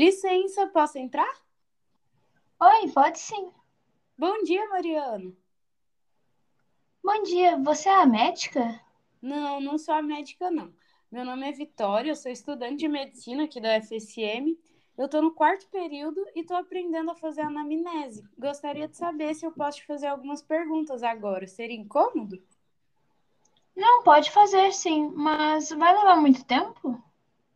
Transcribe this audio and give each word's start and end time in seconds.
Licença, 0.00 0.66
posso 0.68 0.96
entrar? 0.96 1.30
Oi, 2.58 2.90
pode 2.90 3.18
sim. 3.18 3.52
Bom 4.16 4.42
dia, 4.44 4.66
Mariana. 4.70 5.30
Bom 7.04 7.22
dia, 7.22 7.58
você 7.58 7.90
é 7.90 7.96
a 7.96 8.06
médica? 8.06 8.80
Não, 9.20 9.60
não 9.60 9.76
sou 9.76 9.92
a 9.92 10.00
médica, 10.00 10.50
não. 10.50 10.72
Meu 11.12 11.22
nome 11.22 11.46
é 11.46 11.52
Vitória, 11.52 12.12
eu 12.12 12.16
sou 12.16 12.32
estudante 12.32 12.78
de 12.78 12.88
medicina 12.88 13.44
aqui 13.44 13.60
da 13.60 13.78
FSM. 13.78 14.58
Eu 14.96 15.04
estou 15.04 15.20
no 15.20 15.34
quarto 15.34 15.68
período 15.68 16.24
e 16.34 16.40
estou 16.40 16.56
aprendendo 16.56 17.10
a 17.10 17.16
fazer 17.16 17.42
anamnese. 17.42 18.26
Gostaria 18.38 18.88
de 18.88 18.96
saber 18.96 19.34
se 19.34 19.44
eu 19.44 19.52
posso 19.52 19.80
te 19.80 19.86
fazer 19.86 20.06
algumas 20.06 20.40
perguntas 20.40 21.02
agora. 21.02 21.46
Seria 21.46 21.76
incômodo? 21.76 22.42
Não, 23.76 24.02
pode 24.02 24.30
fazer 24.30 24.72
sim, 24.72 25.10
mas 25.14 25.68
vai 25.68 25.94
levar 25.94 26.16
muito 26.18 26.42
tempo? 26.46 26.98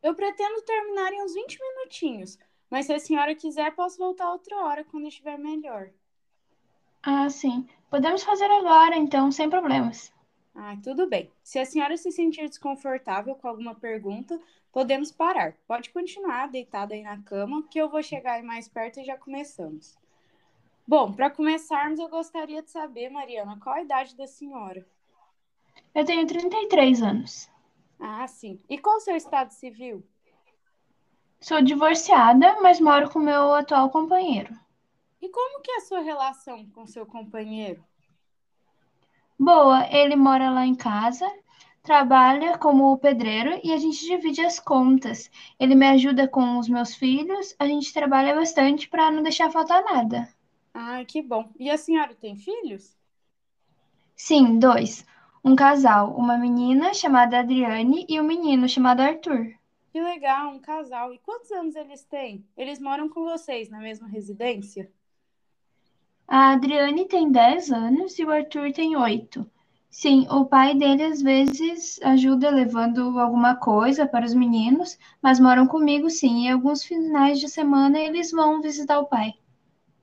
Eu 0.05 0.15
pretendo 0.15 0.61
terminar 0.61 1.15
em 1.15 1.23
uns 1.23 1.33
20 1.33 1.59
minutinhos, 1.59 2.39
mas 2.69 2.85
se 2.85 2.93
a 2.93 2.99
senhora 2.99 3.35
quiser, 3.35 3.75
posso 3.75 3.97
voltar 3.97 4.31
outra 4.31 4.55
hora 4.59 4.85
quando 4.85 5.09
estiver 5.09 5.39
melhor. 5.39 5.89
Ah, 7.03 7.31
sim. 7.31 7.67
Podemos 7.89 8.23
fazer 8.23 8.51
agora, 8.51 8.97
então, 8.97 9.33
sem 9.33 9.49
problemas. 9.49 10.13
Ah, 10.55 10.77
tudo 10.85 11.09
bem. 11.09 11.33
Se 11.43 11.59
a 11.59 11.65
senhora 11.65 11.97
se 11.97 12.13
sentir 12.13 12.47
desconfortável 12.51 13.35
com 13.35 13.49
alguma 13.49 13.75
pergunta, 13.75 14.39
podemos 14.71 15.11
parar. 15.11 15.55
Pode 15.67 15.89
continuar 15.89 16.51
deitada 16.51 16.93
aí 16.93 17.03
na 17.03 17.23
cama, 17.23 17.67
que 17.71 17.79
eu 17.79 17.89
vou 17.89 18.03
chegar 18.03 18.35
aí 18.35 18.43
mais 18.43 18.69
perto 18.69 19.01
e 19.01 19.05
já 19.05 19.17
começamos. 19.17 19.97
Bom, 20.87 21.15
para 21.15 21.31
começarmos, 21.31 21.99
eu 21.99 22.11
gostaria 22.11 22.63
de 22.63 22.71
saber, 22.71 23.09
Mariana, 23.09 23.59
qual 23.59 23.77
a 23.77 23.83
idade 23.83 24.15
da 24.15 24.27
senhora? 24.27 24.87
Eu 25.95 26.05
tenho 26.05 26.27
33 26.27 27.01
anos. 27.01 27.54
Ah, 27.99 28.27
sim. 28.29 28.61
E 28.69 28.79
qual 28.79 28.97
o 28.97 29.01
seu 29.01 29.17
estado 29.17 29.51
civil? 29.53 30.07
Sou 31.41 31.63
divorciada, 31.63 32.61
mas 32.61 32.81
moro 32.81 33.09
com 33.09 33.21
meu 33.21 33.55
atual 33.55 33.89
companheiro. 33.89 34.53
E 35.21 35.29
como 35.29 35.61
que 35.61 35.73
é 35.73 35.77
a 35.79 35.81
sua 35.81 36.01
relação 36.03 36.71
com 36.71 36.87
seu 36.87 37.05
companheiro? 37.05 37.85
Boa, 39.39 39.87
ele 39.95 40.17
mora 40.17 40.51
lá 40.51 40.67
em 40.67 40.75
casa, 40.75 41.31
trabalha 41.85 42.59
como 42.59 42.99
pedreiro 42.99 43.61
e 43.63 43.73
a 43.73 43.77
gente 43.79 44.05
divide 44.05 44.41
as 44.41 44.59
contas. 44.59 45.31
Ele 45.59 45.77
me 45.77 45.87
ajuda 45.87 46.27
com 46.27 46.59
os 46.59 46.69
meus 46.69 46.95
filhos, 46.97 47.55
a 47.59 47.67
gente 47.67 47.93
trabalha 47.93 48.35
bastante 48.35 48.89
para 48.89 49.13
não 49.13 49.23
deixar 49.23 49.53
faltar 49.53 49.85
nada. 49.85 50.29
Ah, 50.75 51.05
que 51.05 51.21
bom. 51.23 51.53
E 51.59 51.71
a 51.71 51.77
senhora 51.79 52.15
tem 52.15 52.37
filhos? 52.37 52.97
Sim, 54.17 54.59
dois. 54.59 55.05
Um 55.45 55.55
casal, 55.55 56.17
uma 56.17 56.39
menina 56.39 56.95
chamada 56.95 57.41
Adriane 57.41 58.07
e 58.09 58.19
um 58.19 58.25
menino 58.25 58.67
chamado 58.67 59.01
Arthur. 59.01 59.53
Que 59.93 60.01
legal, 60.01 60.55
um 60.55 60.59
casal. 60.59 61.13
E 61.13 61.19
quantos 61.19 61.51
anos 61.53 61.77
eles 61.77 62.03
têm? 62.03 62.43
Eles 62.57 62.81
moram 62.81 63.11
com 63.11 63.25
vocês 63.25 63.69
na 63.69 63.79
mesma 63.79 64.09
residência? 64.09 64.91
A 66.27 66.53
Adriane 66.53 67.07
tem 67.07 67.31
10 67.31 67.71
anos 67.71 68.19
e 68.19 68.25
o 68.25 68.31
Arthur 68.31 68.73
tem 68.73 68.97
8. 68.97 69.47
Sim, 69.91 70.27
o 70.31 70.47
pai 70.47 70.75
dele 70.75 71.03
às 71.03 71.21
vezes 71.21 72.01
ajuda 72.03 72.49
levando 72.49 73.19
alguma 73.21 73.55
coisa 73.55 74.07
para 74.07 74.25
os 74.25 74.33
meninos, 74.33 74.99
mas 75.21 75.39
moram 75.39 75.67
comigo 75.67 76.09
sim, 76.09 76.47
e 76.47 76.51
alguns 76.51 76.83
finais 76.83 77.39
de 77.39 77.51
semana 77.51 78.01
eles 78.01 78.31
vão 78.31 78.63
visitar 78.63 78.99
o 78.99 79.07
pai. 79.07 79.35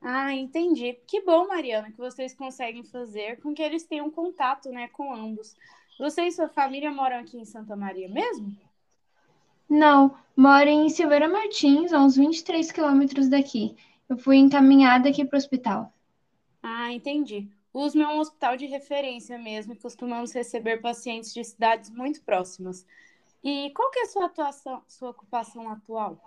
Ah, 0.02 0.34
entendi. 0.34 0.98
Que 1.06 1.20
bom, 1.20 1.46
Mariana, 1.46 1.90
que 1.90 1.98
vocês 1.98 2.34
conseguem 2.34 2.82
fazer 2.82 3.40
com 3.40 3.54
que 3.54 3.62
eles 3.62 3.84
tenham 3.84 4.10
contato, 4.10 4.68
né, 4.70 4.88
com 4.88 5.14
ambos. 5.14 5.54
Você 5.98 6.22
e 6.22 6.32
sua 6.32 6.48
família 6.48 6.90
moram 6.90 7.18
aqui 7.18 7.38
em 7.38 7.44
Santa 7.44 7.76
Maria 7.76 8.08
mesmo? 8.08 8.56
Não, 9.68 10.16
moro 10.36 10.68
em 10.68 10.88
Silveira 10.88 11.28
Martins, 11.28 11.92
a 11.92 12.00
uns 12.00 12.16
23 12.16 12.72
quilômetros 12.72 13.28
daqui. 13.28 13.76
Eu 14.08 14.18
fui 14.18 14.36
encaminhada 14.36 15.08
aqui 15.08 15.24
para 15.24 15.36
o 15.36 15.38
hospital. 15.38 15.92
Ah, 16.62 16.92
entendi. 16.92 17.48
O 17.72 17.84
USM 17.84 18.02
é 18.02 18.08
um 18.08 18.18
hospital 18.18 18.56
de 18.56 18.66
referência 18.66 19.38
mesmo 19.38 19.72
e 19.72 19.78
costumamos 19.78 20.32
receber 20.32 20.82
pacientes 20.82 21.32
de 21.32 21.42
cidades 21.42 21.88
muito 21.88 22.22
próximas. 22.22 22.84
E 23.42 23.70
qual 23.70 23.90
que 23.90 24.00
é 24.00 24.02
a 24.02 24.06
sua 24.06 24.26
atuação, 24.26 24.82
sua 24.86 25.10
ocupação 25.10 25.70
atual? 25.70 26.20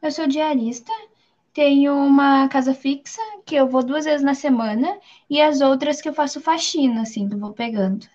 Eu 0.00 0.10
sou 0.10 0.26
diarista, 0.26 0.92
tenho 1.56 1.94
uma 1.94 2.46
casa 2.50 2.74
fixa 2.74 3.22
que 3.46 3.54
eu 3.54 3.66
vou 3.66 3.82
duas 3.82 4.04
vezes 4.04 4.22
na 4.22 4.34
semana 4.34 5.00
e 5.28 5.40
as 5.40 5.62
outras 5.62 6.02
que 6.02 6.08
eu 6.08 6.12
faço 6.12 6.38
faxina, 6.38 7.00
assim, 7.00 7.26
que 7.26 7.34
eu 7.34 7.38
vou 7.38 7.54
pegando. 7.54 8.06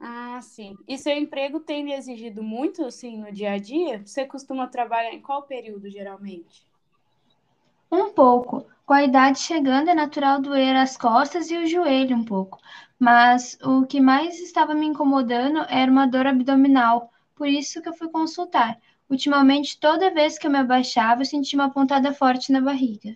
Ah, 0.00 0.40
sim. 0.42 0.76
E 0.88 0.98
seu 0.98 1.16
emprego 1.16 1.60
tem 1.60 1.84
lhe 1.84 1.92
exigido 1.92 2.42
muito, 2.42 2.84
assim, 2.84 3.18
no 3.18 3.30
dia 3.30 3.52
a 3.52 3.58
dia? 3.58 4.02
Você 4.04 4.26
costuma 4.26 4.66
trabalhar 4.66 5.12
em 5.14 5.20
qual 5.20 5.44
período, 5.44 5.88
geralmente? 5.88 6.66
Um 7.88 8.10
pouco. 8.10 8.66
Com 8.84 8.94
a 8.94 9.04
idade 9.04 9.38
chegando, 9.38 9.88
é 9.88 9.94
natural 9.94 10.40
doer 10.40 10.74
as 10.74 10.96
costas 10.96 11.52
e 11.52 11.58
o 11.58 11.68
joelho 11.68 12.16
um 12.16 12.24
pouco. 12.24 12.58
Mas 12.98 13.56
o 13.62 13.86
que 13.86 14.00
mais 14.00 14.40
estava 14.40 14.74
me 14.74 14.86
incomodando 14.86 15.64
era 15.68 15.88
uma 15.88 16.08
dor 16.08 16.26
abdominal, 16.26 17.12
por 17.36 17.46
isso 17.46 17.80
que 17.80 17.88
eu 17.88 17.94
fui 17.94 18.08
consultar. 18.08 18.76
Ultimamente, 19.12 19.78
toda 19.78 20.10
vez 20.10 20.38
que 20.38 20.46
eu 20.46 20.50
me 20.50 20.56
abaixava, 20.56 21.20
eu 21.20 21.26
sentia 21.26 21.58
uma 21.58 21.70
pontada 21.70 22.14
forte 22.14 22.50
na 22.50 22.62
barriga. 22.62 23.14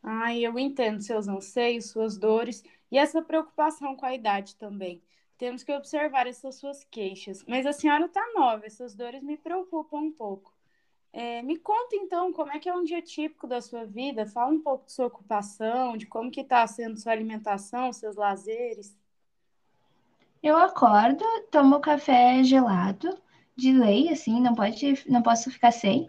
Ai, 0.00 0.46
eu 0.46 0.56
entendo 0.56 1.02
seus 1.02 1.26
anseios, 1.26 1.90
suas 1.90 2.16
dores 2.16 2.62
e 2.92 2.96
essa 2.96 3.20
preocupação 3.20 3.96
com 3.96 4.06
a 4.06 4.14
idade 4.14 4.54
também. 4.54 5.02
Temos 5.36 5.64
que 5.64 5.72
observar 5.72 6.28
essas 6.28 6.54
suas 6.54 6.84
queixas. 6.84 7.44
Mas 7.48 7.66
a 7.66 7.72
senhora 7.72 8.06
está 8.06 8.24
nova, 8.36 8.66
essas 8.66 8.94
dores 8.94 9.20
me 9.20 9.36
preocupam 9.36 9.96
um 9.96 10.12
pouco. 10.12 10.54
É, 11.12 11.42
me 11.42 11.56
conta 11.58 11.96
então 11.96 12.32
como 12.32 12.52
é 12.52 12.60
que 12.60 12.68
é 12.68 12.74
um 12.74 12.84
dia 12.84 13.02
típico 13.02 13.48
da 13.48 13.60
sua 13.60 13.84
vida. 13.84 14.26
Fala 14.26 14.52
um 14.52 14.60
pouco 14.60 14.86
de 14.86 14.92
sua 14.92 15.06
ocupação, 15.06 15.96
de 15.96 16.06
como 16.06 16.30
que 16.30 16.42
está 16.42 16.64
sendo 16.68 17.00
sua 17.00 17.10
alimentação, 17.10 17.92
seus 17.92 18.14
lazeres. 18.14 18.96
Eu 20.40 20.56
acordo, 20.56 21.24
tomo 21.50 21.80
café 21.80 22.44
gelado, 22.44 23.20
de 23.56 23.72
lei, 23.72 24.10
assim, 24.10 24.40
não 24.40 24.54
pode, 24.54 25.04
não 25.08 25.22
posso 25.22 25.50
ficar 25.50 25.72
sem. 25.72 26.06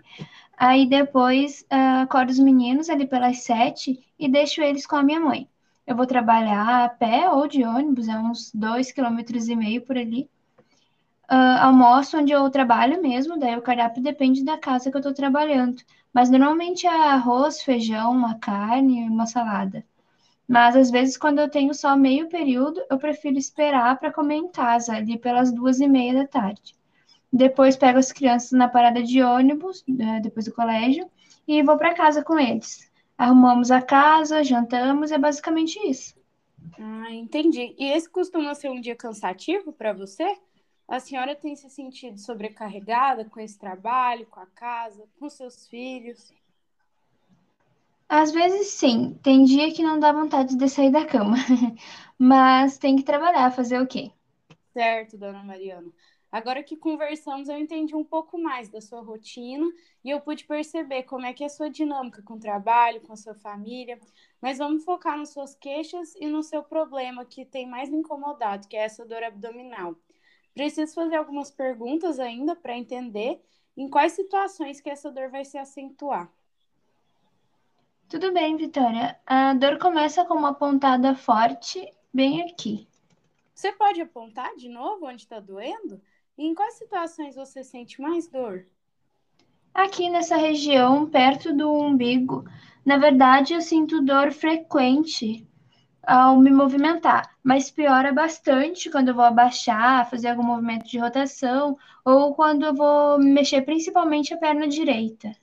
Aí 0.58 0.88
depois 0.88 1.62
uh, 1.72 2.04
acordo 2.04 2.30
os 2.30 2.40
meninos 2.40 2.90
ali 2.90 3.08
pelas 3.08 3.44
sete 3.44 4.00
e 4.20 4.30
deixo 4.30 4.62
eles 4.62 4.86
com 4.86 4.96
a 4.96 5.04
minha 5.04 5.20
mãe. 5.20 5.48
Eu 5.86 5.96
vou 5.96 6.06
trabalhar 6.06 6.86
a 6.86 6.90
pé 6.90 7.30
ou 7.30 7.48
de 7.48 7.64
ônibus, 7.64 8.08
é 8.08 8.18
uns 8.18 8.52
dois 8.54 8.92
quilômetros 8.92 9.48
e 9.48 9.56
meio 9.56 9.82
por 9.82 9.98
ali 9.98 10.30
uh, 11.32 11.60
almoço 11.62 12.18
onde 12.18 12.32
eu 12.32 12.50
trabalho 12.50 13.02
mesmo, 13.02 13.38
daí 13.38 13.56
o 13.58 13.62
cardápio 13.62 14.02
depende 14.02 14.44
da 14.44 14.58
casa 14.58 14.90
que 14.90 14.98
eu 14.98 15.00
estou 15.00 15.14
trabalhando. 15.14 15.82
Mas 16.14 16.30
normalmente 16.30 16.88
é 16.88 16.90
arroz, 16.90 17.62
feijão, 17.62 18.12
uma 18.12 18.40
carne, 18.40 19.08
uma 19.10 19.26
salada. 19.26 19.86
Mas 20.48 20.76
às 20.76 20.92
vezes, 20.92 21.18
quando 21.18 21.40
eu 21.40 21.50
tenho 21.50 21.74
só 21.74 21.96
meio 21.98 22.30
período, 22.30 22.82
eu 22.90 22.98
prefiro 22.98 23.38
esperar 23.38 24.00
para 24.00 24.14
comer 24.14 24.36
em 24.38 24.50
casa, 24.50 24.96
ali 24.96 25.18
pelas 25.20 25.52
duas 25.52 25.80
e 25.82 25.88
meia 25.88 26.14
da 26.14 26.28
tarde. 26.28 26.77
Depois 27.32 27.76
pego 27.76 28.00
as 28.00 28.12
crianças 28.12 28.52
na 28.52 28.68
parada 28.68 29.04
de 29.04 29.22
ônibus, 29.22 29.84
né, 29.88 30.20
depois 30.22 30.46
do 30.46 30.54
colégio, 30.54 31.10
e 31.48 31.62
vou 31.64 31.78
para 31.78 31.94
casa 31.94 32.24
com 32.24 32.40
eles. 32.40 32.90
Arrumamos 33.18 33.72
a 33.72 33.82
casa, 33.82 34.44
jantamos, 34.44 35.12
é 35.12 35.18
basicamente 35.18 35.78
isso. 35.88 36.16
Ah, 36.80 37.12
entendi. 37.12 37.76
E 37.78 37.86
esse 37.92 38.10
costuma 38.10 38.54
ser 38.56 38.70
um 38.70 38.80
dia 38.80 38.96
cansativo 38.96 39.74
para 39.74 39.94
você? 39.94 40.38
A 40.88 41.00
senhora 41.00 41.36
tem 41.36 41.56
se 41.56 41.70
sentido 41.70 42.20
sobrecarregada 42.20 43.26
com 43.26 43.40
esse 43.40 43.58
trabalho, 43.58 44.26
com 44.28 44.40
a 44.40 44.46
casa, 44.46 45.04
com 45.20 45.30
seus 45.30 45.68
filhos? 45.68 46.34
Às 48.10 48.32
vezes 48.32 48.68
sim, 48.68 49.18
tem 49.24 49.44
dia 49.44 49.74
que 49.74 49.84
não 49.84 50.00
dá 50.00 50.12
vontade 50.12 50.56
de 50.58 50.70
sair 50.70 50.92
da 50.92 51.06
cama, 51.06 51.36
mas 52.18 52.78
tem 52.78 52.96
que 52.96 53.04
trabalhar, 53.04 53.52
fazer 53.52 53.82
o 53.82 53.88
quê? 53.88 54.12
Certo, 54.74 55.18
dona 55.18 55.44
Mariana. 55.44 55.92
Agora 56.32 56.62
que 56.62 56.76
conversamos, 56.76 57.48
eu 57.48 57.58
entendi 57.58 57.96
um 57.96 58.04
pouco 58.04 58.38
mais 58.38 58.68
da 58.68 58.82
sua 58.82 59.02
rotina 59.02 59.66
e 60.04 60.10
eu 60.10 60.20
pude 60.20 60.46
perceber 60.46 61.04
como 61.04 61.26
é 61.26 61.34
que 61.34 61.44
é 61.44 61.48
a 61.48 61.50
sua 61.50 61.70
dinâmica 61.70 62.22
com 62.22 62.34
o 62.34 62.40
trabalho, 62.40 63.02
com 63.02 63.14
a 63.14 63.18
sua 63.18 63.34
família. 63.34 63.98
Mas 64.42 64.58
vamos 64.58 64.84
focar 64.84 65.18
nas 65.18 65.30
suas 65.30 65.56
queixas 65.56 66.16
e 66.16 66.28
no 66.28 66.44
seu 66.44 66.62
problema 66.62 67.24
que 67.24 67.46
tem 67.46 67.66
mais 67.66 67.90
incomodado, 67.90 68.68
que 68.68 68.76
é 68.76 68.84
essa 68.84 69.06
dor 69.06 69.24
abdominal. 69.24 69.96
Preciso 70.54 70.94
fazer 70.96 71.16
algumas 71.16 71.50
perguntas 71.50 72.20
ainda 72.20 72.56
para 72.56 72.78
entender 72.78 73.42
em 73.78 73.90
quais 73.90 74.14
situações 74.14 74.82
que 74.82 74.90
essa 74.90 75.10
dor 75.10 75.30
vai 75.30 75.46
se 75.46 75.58
acentuar. 75.58 76.30
Tudo 78.10 78.34
bem, 78.34 78.58
Vitória. 78.58 79.20
A 79.26 79.54
dor 79.54 79.78
começa 79.78 80.26
com 80.26 80.34
uma 80.34 80.54
pontada 80.54 81.14
forte 81.14 81.90
bem 82.14 82.42
aqui. 82.42 82.88
Você 83.54 83.72
pode 83.72 84.02
apontar 84.02 84.56
de 84.56 84.70
novo 84.70 85.06
onde 85.06 85.24
está 85.24 85.40
doendo? 85.40 86.02
Em 86.38 86.54
quais 86.54 86.76
situações 86.76 87.36
você 87.36 87.64
sente 87.64 88.00
mais 88.00 88.28
dor? 88.30 88.66
Aqui 89.74 90.10
nessa 90.10 90.36
região, 90.38 91.10
perto 91.10 91.54
do 91.54 91.72
umbigo. 91.72 92.44
Na 92.86 92.98
verdade, 92.98 93.54
eu 93.54 93.62
sinto 93.62 94.02
dor 94.02 94.32
frequente 94.32 95.48
ao 96.04 96.38
me 96.38 96.52
movimentar, 96.52 97.36
mas 97.44 97.72
piora 97.72 98.14
bastante 98.14 98.90
quando 98.90 99.10
eu 99.10 99.16
vou 99.16 99.24
abaixar, 99.24 100.10
fazer 100.10 100.30
algum 100.30 100.44
movimento 100.44 100.88
de 100.88 101.00
rotação 101.00 101.78
ou 102.06 102.36
quando 102.36 102.66
eu 102.66 102.74
vou 102.74 103.20
mexer 103.20 103.62
principalmente 103.64 104.34
a 104.34 104.38
perna 104.38 104.68
direita. 104.68 105.36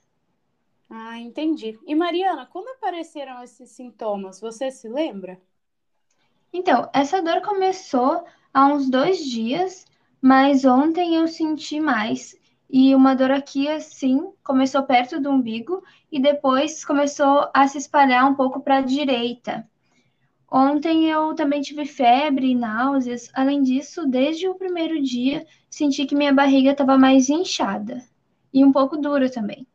Ah, 0.89 1.19
entendi. 1.19 1.77
E 1.85 1.93
Mariana, 1.93 2.47
quando 2.47 2.69
apareceram 2.69 3.43
esses 3.43 3.69
sintomas, 3.69 4.39
você 4.41 4.71
se 4.71 4.87
lembra? 4.89 5.39
Então, 6.51 6.89
essa 6.93 7.21
dor 7.21 7.41
começou 7.41 8.25
há 8.53 8.65
uns 8.67 8.89
dois 8.89 9.23
dias, 9.23 9.85
mas 10.25 10.65
ontem 10.65 11.13
eu 11.17 11.27
senti 11.27 11.79
mais. 11.79 12.35
E 12.67 12.95
uma 12.95 13.13
dor 13.15 13.29
aqui, 13.29 13.67
assim, 13.67 14.33
começou 14.43 14.81
perto 14.81 15.19
do 15.21 15.29
umbigo 15.29 15.83
e 16.11 16.19
depois 16.19 16.83
começou 16.83 17.47
a 17.53 17.67
se 17.67 17.77
espalhar 17.77 18.25
um 18.25 18.33
pouco 18.33 18.59
para 18.59 18.79
a 18.79 18.81
direita. 18.81 19.69
Ontem 20.51 21.07
eu 21.07 21.35
também 21.35 21.61
tive 21.61 21.85
febre 21.85 22.47
e 22.47 22.55
náuseas. 22.55 23.29
Além 23.35 23.61
disso, 23.61 24.07
desde 24.07 24.47
o 24.47 24.55
primeiro 24.55 24.99
dia, 24.99 25.45
senti 25.69 26.07
que 26.07 26.15
minha 26.15 26.33
barriga 26.33 26.71
estava 26.71 26.97
mais 26.97 27.29
inchada 27.29 28.03
e 28.51 28.65
um 28.65 28.71
pouco 28.71 28.97
dura 28.97 29.29
também. 29.29 29.67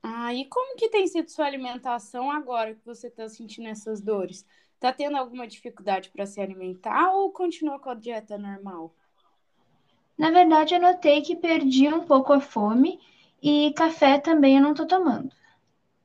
Ah, 0.00 0.32
e 0.32 0.44
como 0.44 0.76
que 0.76 0.88
tem 0.88 1.04
sido 1.08 1.28
sua 1.30 1.46
alimentação 1.46 2.30
agora 2.30 2.76
que 2.76 2.86
você 2.86 3.08
está 3.08 3.28
sentindo 3.28 3.66
essas 3.66 4.00
dores? 4.00 4.46
Tá 4.78 4.92
tendo 4.92 5.16
alguma 5.16 5.48
dificuldade 5.48 6.10
para 6.10 6.26
se 6.26 6.40
alimentar 6.40 7.10
ou 7.12 7.32
continua 7.32 7.80
com 7.80 7.90
a 7.90 7.94
dieta 7.96 8.38
normal? 8.38 8.94
Na 10.18 10.30
verdade, 10.30 10.74
eu 10.74 10.80
notei 10.80 11.22
que 11.22 11.36
perdi 11.36 11.88
um 11.88 12.04
pouco 12.04 12.32
a 12.32 12.40
fome 12.40 13.00
e 13.42 13.72
café 13.72 14.18
também 14.18 14.56
eu 14.56 14.62
não 14.62 14.74
tô 14.74 14.84
tomando. 14.86 15.30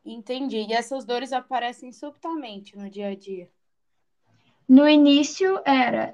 Entendi. 0.06 0.57
E 0.57 0.74
essas 0.74 1.04
dores 1.04 1.33
aparecem 1.33 1.92
subitamente 1.92 2.77
no 2.77 2.89
dia 2.89 3.07
a 3.10 3.15
dia? 3.15 3.50
No 4.68 4.88
início 4.88 5.62
era, 5.65 6.13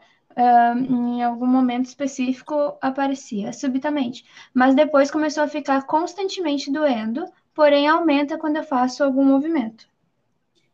em 0.90 1.24
algum 1.24 1.46
momento 1.48 1.86
específico 1.86 2.78
aparecia 2.82 3.52
subitamente, 3.54 4.26
mas 4.54 4.76
depois 4.76 5.12
começou 5.12 5.44
a 5.44 5.48
ficar 5.48 5.86
constantemente 5.86 6.72
doendo, 6.72 7.26
porém 7.54 7.88
aumenta 7.88 8.38
quando 8.38 8.58
eu 8.58 8.64
faço 8.64 9.04
algum 9.04 9.24
movimento. 9.26 9.88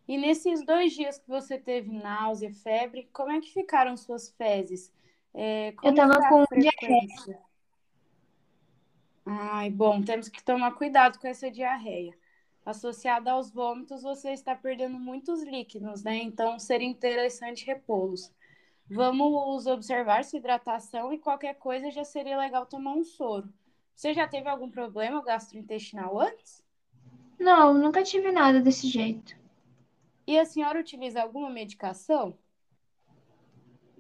E 0.07 0.17
nesses 0.17 0.63
dois 0.63 0.93
dias 0.93 1.17
que 1.17 1.27
você 1.27 1.57
teve 1.57 1.91
náusea, 1.91 2.51
febre, 2.53 3.09
como 3.11 3.31
é 3.31 3.39
que 3.41 3.51
ficaram 3.51 3.97
suas 3.97 4.29
fezes? 4.29 4.93
É, 5.37 5.73
Eu 5.83 5.93
tava 5.93 6.13
foi 6.13 6.23
a 6.23 6.29
com 6.29 6.45
frequência? 6.45 7.39
Ai, 9.25 9.69
bom, 9.69 10.01
temos 10.01 10.29
que 10.29 10.43
tomar 10.43 10.71
cuidado 10.71 11.19
com 11.19 11.27
essa 11.27 11.51
diarreia. 11.51 12.17
Associada 12.65 13.31
aos 13.31 13.51
vômitos, 13.51 14.01
você 14.01 14.31
está 14.31 14.55
perdendo 14.55 14.97
muitos 14.97 15.43
líquidos, 15.43 16.03
né? 16.03 16.15
Então, 16.17 16.57
seria 16.57 16.87
interessante 16.87 17.65
repô-los. 17.65 18.31
Vamos 18.89 19.67
observar 19.67 20.23
sua 20.23 20.37
hidratação 20.37 21.11
e 21.11 21.17
qualquer 21.17 21.55
coisa 21.55 21.91
já 21.91 22.05
seria 22.05 22.37
legal 22.37 22.65
tomar 22.65 22.93
um 22.93 23.03
soro. 23.03 23.51
Você 23.95 24.13
já 24.13 24.27
teve 24.27 24.47
algum 24.47 24.69
problema 24.69 25.23
gastrointestinal 25.23 26.19
antes? 26.19 26.63
Não, 27.39 27.73
nunca 27.73 28.03
tive 28.03 28.31
nada 28.31 28.61
desse 28.61 28.87
jeito. 28.87 29.35
E 30.27 30.37
a 30.37 30.45
senhora 30.45 30.79
utiliza 30.79 31.21
alguma 31.21 31.49
medicação? 31.49 32.37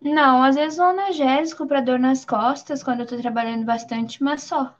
Não, 0.05 0.43
às 0.43 0.55
vezes 0.55 0.77
um 0.77 0.83
analgésico 0.83 1.65
para 1.65 1.81
dor 1.81 1.97
nas 1.97 2.23
costas 2.23 2.83
quando 2.83 2.99
eu 2.99 3.07
tô 3.07 3.17
trabalhando 3.17 3.65
bastante, 3.65 4.21
mas 4.21 4.43
só. 4.43 4.77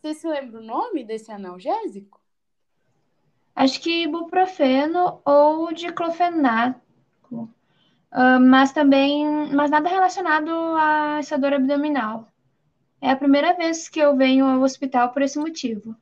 Você 0.00 0.14
se 0.14 0.28
lembra 0.28 0.60
o 0.60 0.64
nome 0.64 1.02
desse 1.02 1.32
analgésico? 1.32 2.20
Acho 3.56 3.80
que 3.80 4.04
ibuprofeno 4.04 5.20
ou 5.24 5.72
diclofenaco. 5.72 7.50
Ah, 8.12 8.38
mas 8.38 8.70
também, 8.70 9.26
mas 9.52 9.68
nada 9.68 9.88
relacionado 9.88 10.50
a 10.76 11.18
essa 11.18 11.36
dor 11.36 11.54
abdominal. 11.54 12.28
É 13.00 13.10
a 13.10 13.16
primeira 13.16 13.54
vez 13.54 13.88
que 13.88 13.98
eu 13.98 14.16
venho 14.16 14.46
ao 14.46 14.60
hospital 14.60 15.10
por 15.10 15.22
esse 15.22 15.40
motivo. 15.40 15.96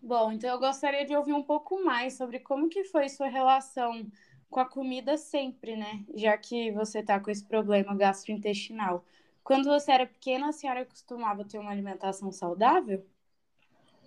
Bom, 0.00 0.30
então 0.30 0.50
eu 0.50 0.60
gostaria 0.60 1.04
de 1.04 1.16
ouvir 1.16 1.32
um 1.32 1.42
pouco 1.42 1.84
mais 1.84 2.16
sobre 2.16 2.38
como 2.38 2.68
que 2.68 2.84
foi 2.84 3.08
sua 3.08 3.26
relação 3.26 4.06
com 4.50 4.60
a 4.60 4.64
comida 4.64 5.16
sempre, 5.16 5.76
né? 5.76 6.04
Já 6.14 6.36
que 6.36 6.72
você 6.72 7.02
tá 7.02 7.20
com 7.20 7.30
esse 7.30 7.44
problema 7.44 7.94
gastrointestinal. 7.94 9.04
Quando 9.44 9.66
você 9.66 9.92
era 9.92 10.06
pequena, 10.06 10.48
a 10.48 10.52
senhora 10.52 10.84
costumava 10.84 11.44
ter 11.44 11.58
uma 11.58 11.70
alimentação 11.70 12.32
saudável? 12.32 13.04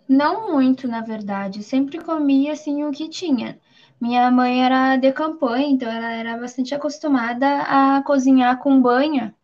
Não 0.10 0.52
muito, 0.52 0.88
na 0.88 1.02
verdade. 1.02 1.64
Sempre 1.64 2.04
comia 2.04 2.54
assim 2.54 2.84
o 2.84 2.92
que 2.92 3.08
tinha. 3.08 3.60
Minha 4.02 4.30
mãe 4.32 4.64
era 4.66 4.98
de 4.98 5.12
campanha, 5.14 5.68
então 5.68 5.90
ela 5.90 6.12
era 6.12 6.38
bastante 6.38 6.74
acostumada 6.76 7.62
a 7.64 8.04
cozinhar 8.04 8.58
com 8.60 8.82
banha. 8.82 9.36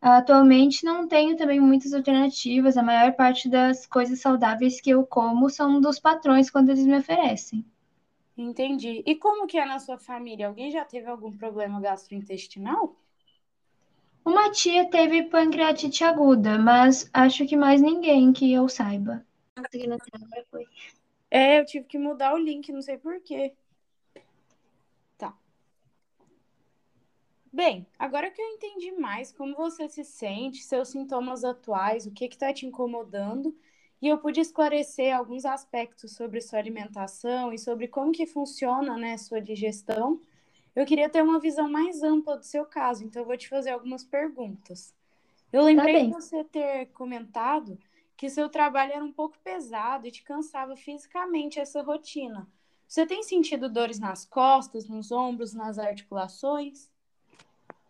Atualmente 0.00 0.84
não 0.84 1.08
tenho 1.08 1.36
também 1.36 1.60
muitas 1.60 1.92
alternativas. 1.92 2.76
A 2.76 2.82
maior 2.82 3.12
parte 3.14 3.48
das 3.48 3.86
coisas 3.86 4.20
saudáveis 4.20 4.80
que 4.80 4.90
eu 4.90 5.06
como 5.06 5.50
são 5.50 5.80
dos 5.80 5.98
patrões 5.98 6.50
quando 6.50 6.70
eles 6.70 6.86
me 6.86 6.96
oferecem. 6.98 7.64
Entendi. 8.36 9.02
E 9.06 9.14
como 9.14 9.46
que 9.46 9.58
é 9.58 9.64
na 9.64 9.78
sua 9.78 9.98
família? 9.98 10.48
Alguém 10.48 10.70
já 10.70 10.84
teve 10.84 11.06
algum 11.06 11.30
problema 11.30 11.80
gastrointestinal? 11.80 12.96
Uma 14.24 14.50
tia 14.50 14.88
teve 14.88 15.24
pancreatite 15.24 16.02
aguda, 16.02 16.58
mas 16.58 17.08
acho 17.12 17.46
que 17.46 17.56
mais 17.56 17.80
ninguém 17.80 18.32
que 18.32 18.52
eu 18.52 18.68
saiba. 18.68 19.24
É, 21.30 21.60
eu 21.60 21.66
tive 21.66 21.84
que 21.86 21.98
mudar 21.98 22.34
o 22.34 22.38
link, 22.38 22.72
não 22.72 22.82
sei 22.82 22.96
por 22.96 23.20
quê. 23.20 23.54
Tá. 25.18 25.36
Bem, 27.52 27.86
agora 27.98 28.30
que 28.30 28.40
eu 28.40 28.46
entendi 28.46 28.92
mais 28.92 29.30
como 29.30 29.54
você 29.54 29.88
se 29.88 30.02
sente, 30.04 30.62
seus 30.62 30.88
sintomas 30.88 31.44
atuais, 31.44 32.06
o 32.06 32.10
que 32.10 32.24
está 32.24 32.52
te 32.52 32.66
incomodando, 32.66 33.54
e 34.04 34.08
eu 34.08 34.18
pude 34.18 34.38
esclarecer 34.38 35.16
alguns 35.16 35.46
aspectos 35.46 36.12
sobre 36.12 36.38
sua 36.42 36.58
alimentação 36.58 37.54
e 37.54 37.58
sobre 37.58 37.88
como 37.88 38.12
que 38.12 38.26
funciona, 38.26 38.98
né, 38.98 39.16
sua 39.16 39.40
digestão, 39.40 40.20
eu 40.76 40.84
queria 40.84 41.08
ter 41.08 41.22
uma 41.22 41.40
visão 41.40 41.70
mais 41.70 42.02
ampla 42.02 42.36
do 42.36 42.44
seu 42.44 42.66
caso, 42.66 43.02
então 43.02 43.22
eu 43.22 43.26
vou 43.26 43.36
te 43.38 43.48
fazer 43.48 43.70
algumas 43.70 44.04
perguntas. 44.04 44.94
Eu 45.50 45.62
Tá 45.62 45.66
lembrei 45.68 45.94
de 46.00 46.00
bem. 46.00 46.10
você 46.10 46.44
ter 46.44 46.88
comentado 46.92 47.78
que 48.14 48.28
seu 48.28 48.50
trabalho 48.50 48.92
era 48.92 49.04
um 49.04 49.10
pouco 49.10 49.38
pesado 49.42 50.06
e 50.06 50.10
te 50.10 50.22
cansava 50.22 50.76
fisicamente 50.76 51.58
essa 51.58 51.80
rotina. 51.80 52.46
Você 52.86 53.06
tem 53.06 53.22
sentido 53.22 53.70
dores 53.70 53.98
nas 53.98 54.26
costas, 54.26 54.86
nos 54.86 55.10
ombros, 55.10 55.54
nas 55.54 55.78
articulações? 55.78 56.90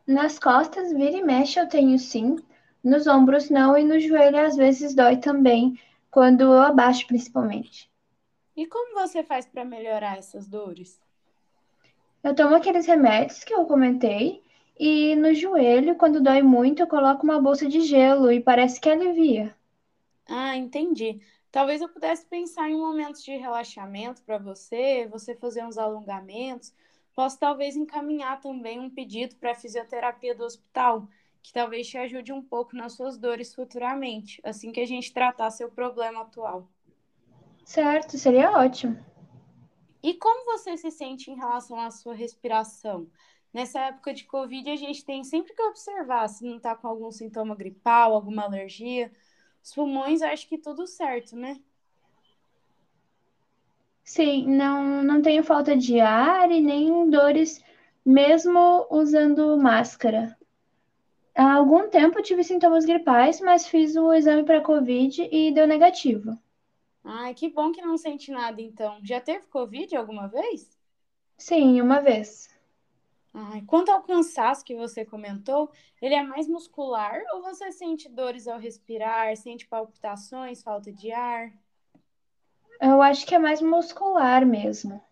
Nas 0.07 0.39
costas, 0.39 0.93
vira 0.93 1.17
e 1.17 1.25
mexe, 1.25 1.59
eu 1.59 1.69
tenho 1.69 1.99
sim. 1.99 2.37
Nos 2.85 3.09
ombros 3.09 3.51
não, 3.51 3.77
e 3.77 3.83
no 3.85 3.99
joelho 3.99 4.39
às 4.39 4.55
vezes 4.55 4.95
dói 4.95 5.17
também, 5.17 5.77
quando 6.15 6.43
eu 6.43 6.63
abaixo 6.63 7.09
principalmente. 7.09 7.91
E 8.57 8.69
como 8.69 8.95
você 8.95 9.25
faz 9.25 9.47
para 9.47 9.65
melhorar 9.65 10.17
essas 10.17 10.47
dores? 10.47 11.03
Eu 12.23 12.33
tomo 12.37 12.55
aqueles 12.55 12.87
remédios 12.87 13.43
que 13.43 13.53
eu 13.53 13.65
comentei, 13.65 14.41
e 14.79 15.17
no 15.17 15.35
joelho, 15.35 15.97
quando 15.97 16.23
dói 16.23 16.41
muito, 16.41 16.81
eu 16.81 16.87
coloco 16.87 17.25
uma 17.25 17.41
bolsa 17.43 17.69
de 17.69 17.81
gelo 17.81 18.31
e 18.31 18.41
parece 18.41 18.81
que 18.81 18.89
alivia. 18.89 19.53
Ah, 20.29 20.57
entendi. 20.57 21.21
Talvez 21.51 21.83
eu 21.83 21.89
pudesse 21.89 22.25
pensar 22.27 22.71
em 22.71 22.79
momentos 22.79 23.25
de 23.25 23.37
relaxamento 23.37 24.23
para 24.23 24.39
você, 24.39 25.09
você 25.11 25.35
fazer 25.35 25.65
uns 25.65 25.77
alongamentos. 25.77 26.73
Posso 27.13 27.41
talvez 27.41 27.75
encaminhar 27.75 28.41
também 28.41 28.79
um 28.79 28.89
pedido 28.89 29.35
para 29.35 29.51
a 29.51 29.57
fisioterapia 29.57 30.33
do 30.33 30.45
hospital, 30.45 31.09
que 31.45 31.53
talvez 31.53 31.87
te 31.87 31.99
ajude 31.99 32.33
um 32.33 32.41
pouco 32.41 32.75
nas 32.75 32.95
suas 32.95 33.19
dores 33.19 33.55
futuramente, 33.55 34.41
assim 34.43 34.73
que 34.73 34.81
a 34.81 34.87
gente 34.87 35.13
tratar 35.13 35.51
seu 35.51 35.71
problema 35.71 36.23
atual. 36.23 36.67
Certo, 37.67 38.17
seria 38.17 38.51
ótimo. 38.51 38.99
E 40.03 40.15
como 40.15 40.47
você 40.47 40.75
se 40.79 40.91
sente 40.91 41.31
em 41.31 41.37
relação 41.37 41.79
à 41.79 41.91
sua 41.91 42.15
respiração? 42.15 43.07
Nessa 43.53 43.79
época 43.81 44.15
de 44.15 44.25
Covid, 44.25 44.71
a 44.71 44.77
gente 44.77 45.05
tem 45.05 45.23
sempre 45.23 45.53
que 45.53 45.63
observar 45.63 46.27
se 46.29 46.47
não 46.47 46.57
está 46.57 46.75
com 46.75 46.89
algum 46.89 47.13
sintoma 47.13 47.55
gripal, 47.55 48.15
alguma 48.15 48.45
alergia. 48.45 49.13
Os 49.63 49.75
pulmões, 49.75 50.23
acho 50.23 50.49
que 50.49 50.57
tudo 50.57 50.87
certo, 50.87 51.37
né? 51.37 51.61
Sim, 54.03 54.47
não, 54.47 55.03
não 55.03 55.21
tenho 55.21 55.45
falta 55.45 55.77
de 55.77 56.01
ar 56.01 56.51
e 56.51 56.61
nem 56.63 57.11
dores, 57.11 57.63
mesmo 58.05 58.87
usando 58.91 59.59
máscara. 59.59 60.39
Há 61.37 61.55
algum 61.55 61.89
tempo 61.91 62.19
eu 62.19 62.23
tive 62.23 62.45
sintomas 62.45 62.85
gripais, 62.85 63.41
mas 63.41 63.67
fiz 63.67 63.97
o 63.97 64.13
exame 64.13 64.45
para 64.45 64.61
Covid 64.61 65.29
e 65.33 65.53
deu 65.53 65.67
negativo. 65.67 66.39
Ai, 67.03 67.35
que 67.35 67.49
bom 67.51 67.73
que 67.73 67.83
não 67.83 67.99
sente 67.99 68.31
nada, 68.31 68.63
então. 68.63 68.99
Já 69.03 69.21
teve 69.21 69.47
Covid 69.49 69.97
alguma 69.97 70.29
vez? 70.29 70.79
Sim, 71.37 71.81
uma 71.81 72.01
vez. 72.01 72.49
Ai, 73.33 73.63
quanto 73.63 73.91
ao 73.91 74.03
cansaço 74.03 74.65
que 74.65 74.77
você 74.77 75.05
comentou, 75.05 75.71
ele 76.01 76.15
é 76.15 76.23
mais 76.23 76.47
muscular 76.47 77.21
ou 77.33 77.43
você 77.43 77.73
sente 77.73 78.09
dores 78.09 78.47
ao 78.47 78.59
respirar, 78.59 79.37
sente 79.37 79.67
palpitações, 79.67 80.63
falta 80.63 80.93
de 80.93 81.11
ar? 81.11 81.53
Eu 82.81 83.03
acho 83.03 83.27
que 83.27 83.35
é 83.35 83.39
mais 83.39 83.61
muscular 83.61 84.47
mesmo. 84.47 85.03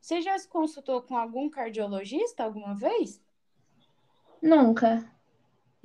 Você 0.00 0.20
já 0.22 0.38
se 0.38 0.48
consultou 0.48 1.02
com 1.02 1.16
algum 1.16 1.50
cardiologista 1.50 2.44
alguma 2.44 2.74
vez? 2.74 3.20
Nunca. 4.42 5.04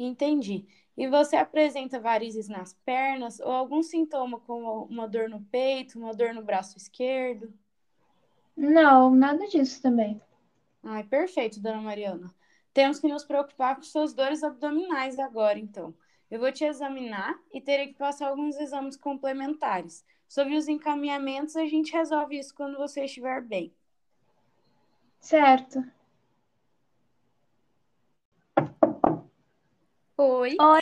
Entendi. 0.04 0.66
E 0.98 1.08
você 1.08 1.36
apresenta 1.36 2.00
varizes 2.00 2.48
nas 2.48 2.74
pernas 2.86 3.40
ou 3.40 3.52
algum 3.52 3.82
sintoma 3.82 4.40
como 4.40 4.84
uma 4.86 5.08
dor 5.08 5.30
no 5.30 5.42
peito, 5.42 5.98
uma 5.98 6.14
dor 6.14 6.34
no 6.34 6.44
braço 6.44 6.78
esquerdo? 6.78 7.54
Não, 8.56 9.16
nada 9.16 9.48
disso 9.48 9.82
também. 9.82 10.22
Ai, 10.84 11.04
perfeito, 11.04 11.62
dona 11.62 11.82
Mariana. 11.82 12.34
Temos 12.74 13.00
que 13.00 13.08
nos 13.08 13.24
preocupar 13.24 13.76
com 13.76 13.84
suas 13.84 14.14
dores 14.14 14.44
abdominais 14.44 15.20
agora, 15.20 15.60
então. 15.60 15.94
Eu 16.30 16.40
vou 16.40 16.52
te 16.52 16.64
examinar 16.64 17.38
e 17.54 17.60
terei 17.60 17.88
que 17.88 17.96
passar 17.96 18.30
alguns 18.30 18.58
exames 18.58 18.96
complementares. 18.96 20.06
Sobre 20.28 20.56
os 20.56 20.68
encaminhamentos, 20.68 21.56
a 21.56 21.66
gente 21.66 21.92
resolve 21.92 22.40
isso 22.40 22.56
quando 22.56 22.78
você 22.78 23.04
estiver 23.04 23.42
bem. 23.42 23.74
Certo. 25.20 25.84
Oi. 30.24 30.56
Oi. 30.60 30.82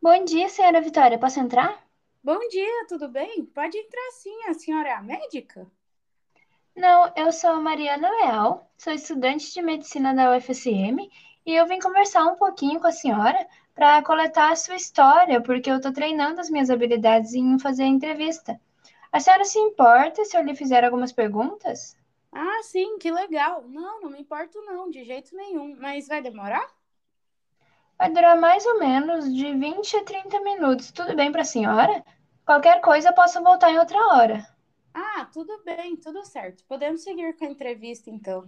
Bom 0.00 0.24
dia, 0.24 0.48
senhora 0.48 0.80
Vitória. 0.80 1.18
Posso 1.18 1.38
entrar? 1.38 1.86
Bom 2.24 2.38
dia, 2.48 2.86
tudo 2.88 3.06
bem? 3.06 3.44
Pode 3.44 3.76
entrar 3.76 4.10
sim. 4.12 4.44
A 4.48 4.54
senhora 4.54 4.88
é 4.88 4.92
a 4.94 5.02
médica? 5.02 5.70
Não, 6.74 7.12
eu 7.14 7.30
sou 7.30 7.50
a 7.50 7.60
Mariana 7.60 8.10
Leal, 8.10 8.70
sou 8.78 8.94
estudante 8.94 9.52
de 9.52 9.60
medicina 9.60 10.14
da 10.14 10.34
UFSM 10.34 11.10
e 11.44 11.54
eu 11.54 11.66
vim 11.66 11.78
conversar 11.78 12.24
um 12.24 12.36
pouquinho 12.36 12.80
com 12.80 12.86
a 12.86 12.90
senhora 12.90 13.46
para 13.74 14.02
coletar 14.02 14.50
a 14.50 14.56
sua 14.56 14.76
história, 14.76 15.42
porque 15.42 15.70
eu 15.70 15.76
estou 15.76 15.92
treinando 15.92 16.40
as 16.40 16.48
minhas 16.48 16.70
habilidades 16.70 17.34
em 17.34 17.58
fazer 17.58 17.82
a 17.82 17.86
entrevista. 17.86 18.58
A 19.12 19.20
senhora 19.20 19.44
se 19.44 19.58
importa 19.58 20.24
se 20.24 20.38
eu 20.38 20.42
lhe 20.42 20.54
fizer 20.54 20.84
algumas 20.84 21.12
perguntas? 21.12 21.98
Ah, 22.32 22.62
sim, 22.62 22.96
que 22.96 23.10
legal. 23.10 23.68
Não, 23.68 24.00
não 24.00 24.08
me 24.08 24.18
importo 24.22 24.58
não, 24.62 24.88
de 24.88 25.04
jeito 25.04 25.36
nenhum. 25.36 25.76
Mas 25.78 26.08
vai 26.08 26.22
demorar? 26.22 26.77
Vai 27.98 28.12
durar 28.12 28.36
mais 28.36 28.64
ou 28.64 28.78
menos 28.78 29.34
de 29.34 29.52
20 29.52 29.96
a 29.96 30.04
30 30.04 30.40
minutos. 30.40 30.92
Tudo 30.92 31.16
bem 31.16 31.32
para 31.32 31.42
a 31.42 31.44
senhora? 31.44 32.04
Qualquer 32.46 32.80
coisa 32.80 33.08
eu 33.08 33.14
posso 33.14 33.42
voltar 33.42 33.72
em 33.72 33.78
outra 33.78 33.98
hora. 34.14 34.46
Ah, 34.94 35.26
tudo 35.32 35.60
bem, 35.64 35.96
tudo 35.96 36.24
certo. 36.24 36.64
Podemos 36.68 37.02
seguir 37.02 37.36
com 37.36 37.44
a 37.44 37.48
entrevista, 37.48 38.08
então. 38.08 38.46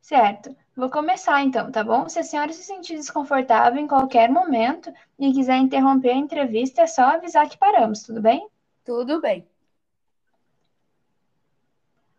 Certo. 0.00 0.54
Vou 0.76 0.90
começar 0.90 1.42
então, 1.42 1.70
tá 1.70 1.82
bom? 1.82 2.08
Se 2.08 2.18
a 2.18 2.22
senhora 2.22 2.52
se 2.52 2.62
sentir 2.62 2.94
desconfortável 2.94 3.80
em 3.80 3.88
qualquer 3.88 4.28
momento 4.30 4.92
e 5.18 5.32
quiser 5.32 5.56
interromper 5.56 6.10
a 6.10 6.16
entrevista, 6.16 6.82
é 6.82 6.86
só 6.86 7.02
avisar 7.02 7.48
que 7.48 7.56
paramos, 7.56 8.02
tudo 8.02 8.20
bem? 8.20 8.48
Tudo 8.84 9.20
bem. 9.20 9.48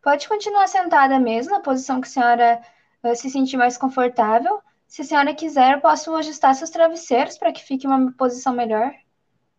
Pode 0.01 0.27
continuar 0.27 0.67
sentada 0.67 1.19
mesmo, 1.19 1.53
na 1.53 1.59
posição 1.59 1.99
que 1.99 2.07
a 2.07 2.11
senhora 2.11 2.61
uh, 3.03 3.15
se 3.15 3.29
sentir 3.29 3.57
mais 3.57 3.77
confortável. 3.77 4.61
Se 4.87 5.01
a 5.01 5.05
senhora 5.05 5.35
quiser, 5.35 5.73
eu 5.73 5.81
posso 5.81 6.15
ajustar 6.15 6.55
seus 6.55 6.69
travesseiros 6.69 7.37
para 7.37 7.51
que 7.51 7.63
fique 7.63 7.85
uma 7.85 8.11
posição 8.13 8.53
melhor. 8.53 8.93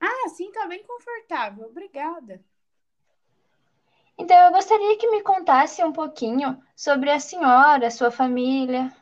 Ah, 0.01 0.29
sim, 0.31 0.51
tá 0.53 0.67
bem 0.67 0.83
confortável. 0.83 1.67
Obrigada. 1.67 2.43
Então, 4.17 4.37
eu 4.37 4.53
gostaria 4.53 4.97
que 4.97 5.09
me 5.11 5.23
contasse 5.23 5.85
um 5.85 5.93
pouquinho 5.93 6.61
sobre 6.75 7.11
a 7.11 7.21
senhora, 7.21 7.91
sua 7.91 8.11
família. 8.11 8.93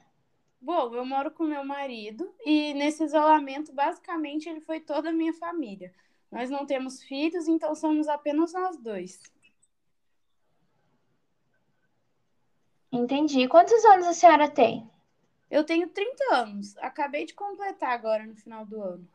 Bom, 0.60 0.94
eu 0.94 1.06
moro 1.06 1.30
com 1.30 1.44
meu 1.44 1.64
marido 1.64 2.34
e 2.44 2.74
nesse 2.74 3.04
isolamento, 3.04 3.72
basicamente, 3.72 4.48
ele 4.48 4.60
foi 4.60 4.80
toda 4.80 5.10
a 5.10 5.12
minha 5.12 5.32
família. 5.32 5.94
Nós 6.30 6.50
não 6.50 6.66
temos 6.66 7.02
filhos, 7.02 7.46
então 7.46 7.74
somos 7.74 8.08
apenas 8.08 8.52
nós 8.52 8.76
dois. 8.76 9.22
Entendi. 12.90 13.46
Quantos 13.46 13.84
anos 13.84 14.06
a 14.06 14.12
senhora 14.12 14.50
tem? 14.50 14.90
Eu 15.50 15.64
tenho 15.64 15.88
30 15.88 16.34
anos. 16.34 16.76
Acabei 16.78 17.24
de 17.24 17.34
completar 17.34 17.90
agora 17.90 18.24
no 18.24 18.34
final 18.34 18.64
do 18.66 18.80
ano. 18.80 19.08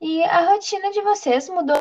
E 0.00 0.22
a 0.24 0.50
rotina 0.50 0.90
de 0.90 1.00
vocês 1.00 1.48
mudou? 1.48 1.80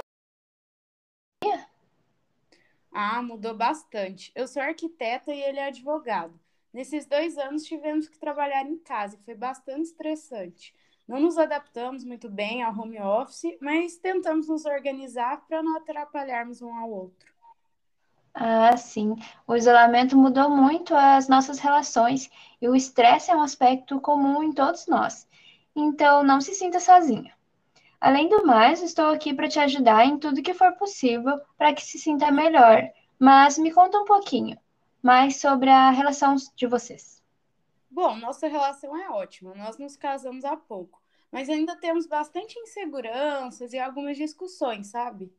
Ah, 2.92 3.22
mudou 3.22 3.54
bastante. 3.54 4.32
Eu 4.34 4.48
sou 4.48 4.62
arquiteta 4.62 5.34
e 5.34 5.42
ele 5.42 5.60
é 5.60 5.66
advogado. 5.66 6.40
Nesses 6.74 7.06
dois 7.06 7.38
anos 7.38 7.66
tivemos 7.66 8.08
que 8.08 8.18
trabalhar 8.18 8.66
em 8.66 8.78
casa 8.78 9.16
e 9.16 9.24
foi 9.26 9.36
bastante 9.36 9.84
estressante. 9.84 10.74
Não 11.08 11.20
nos 11.20 11.38
adaptamos 11.38 12.04
muito 12.04 12.30
bem 12.30 12.64
ao 12.64 12.74
home 12.74 13.00
office, 13.00 13.58
mas 13.62 13.98
tentamos 13.98 14.48
nos 14.48 14.66
organizar 14.66 15.46
para 15.46 15.62
não 15.62 15.78
atrapalharmos 15.78 16.62
um 16.62 16.74
ao 16.74 16.90
outro. 16.90 17.35
Ah, 18.36 18.76
sim. 18.76 19.16
O 19.48 19.56
isolamento 19.56 20.18
mudou 20.18 20.50
muito 20.50 20.94
as 20.94 21.28
nossas 21.30 21.58
relações 21.58 22.30
e 22.62 22.68
o 22.68 22.76
estresse 22.76 23.32
é 23.32 23.36
um 23.36 23.42
aspecto 23.42 24.00
comum 24.02 24.44
em 24.44 24.52
todos 24.54 24.88
nós. 24.88 25.28
Então, 25.76 26.22
não 26.22 26.42
se 26.42 26.54
sinta 26.54 26.80
sozinha. 26.80 27.34
Além 28.00 28.28
do 28.30 28.46
mais, 28.46 28.82
estou 28.84 29.08
aqui 29.08 29.34
para 29.34 29.48
te 29.48 29.60
ajudar 29.60 30.06
em 30.06 30.20
tudo 30.20 30.42
que 30.44 30.54
for 30.54 30.74
possível 30.74 31.40
para 31.58 31.74
que 31.74 31.82
se 31.82 31.98
sinta 31.98 32.30
melhor. 32.32 32.84
Mas 33.18 33.58
me 33.58 33.72
conta 33.72 33.98
um 34.00 34.06
pouquinho 34.06 34.58
mais 35.02 35.40
sobre 35.40 35.70
a 35.70 35.90
relação 35.92 36.36
de 36.56 36.68
vocês. 36.68 37.24
Bom, 37.90 38.18
nossa 38.18 38.48
relação 38.48 38.98
é 38.98 39.10
ótima. 39.10 39.56
Nós 39.56 39.78
nos 39.78 39.96
casamos 39.96 40.44
há 40.44 40.58
pouco, 40.58 41.02
mas 41.32 41.50
ainda 41.50 41.76
temos 41.78 42.06
bastante 42.06 42.60
inseguranças 42.60 43.72
e 43.72 43.80
algumas 43.80 44.18
discussões, 44.18 44.88
sabe? 44.88 45.32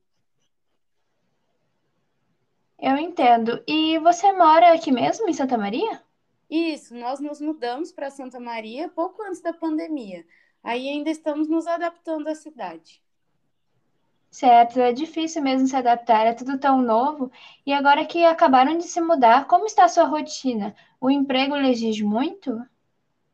Eu 2.79 2.97
entendo. 2.97 3.63
E 3.67 3.99
você 3.99 4.33
mora 4.33 4.73
aqui 4.75 4.93
mesmo, 4.93 5.29
em 5.29 5.33
Santa 5.33 5.57
Maria? 5.57 6.03
Isso, 6.49 6.95
nós 6.95 7.19
nos 7.19 7.41
mudamos 7.41 7.91
para 7.91 8.11
Santa 8.11 8.39
Maria 8.39 8.89
pouco 8.89 9.23
antes 9.23 9.41
da 9.41 9.53
pandemia. 9.53 10.25
Aí 10.63 10.89
ainda 10.89 11.11
estamos 11.11 11.49
nos 11.49 11.67
adaptando 11.67 12.29
à 12.29 12.35
cidade. 12.35 13.03
Certo, 14.31 14.79
é 14.79 14.93
difícil 14.93 15.43
mesmo 15.43 15.67
se 15.67 15.75
adaptar, 15.75 16.27
é 16.27 16.35
tudo 16.35 16.59
tão 16.59 16.83
novo. 16.83 17.33
E 17.65 17.73
agora 17.73 18.05
que 18.05 18.25
acabaram 18.25 18.77
de 18.77 18.85
se 18.85 19.01
mudar, 19.01 19.47
como 19.47 19.65
está 19.65 19.85
a 19.85 19.89
sua 19.89 20.05
rotina? 20.05 20.77
O 21.01 21.11
emprego 21.11 21.57
lhe 21.57 21.71
exige 21.71 22.05
muito? 22.05 22.61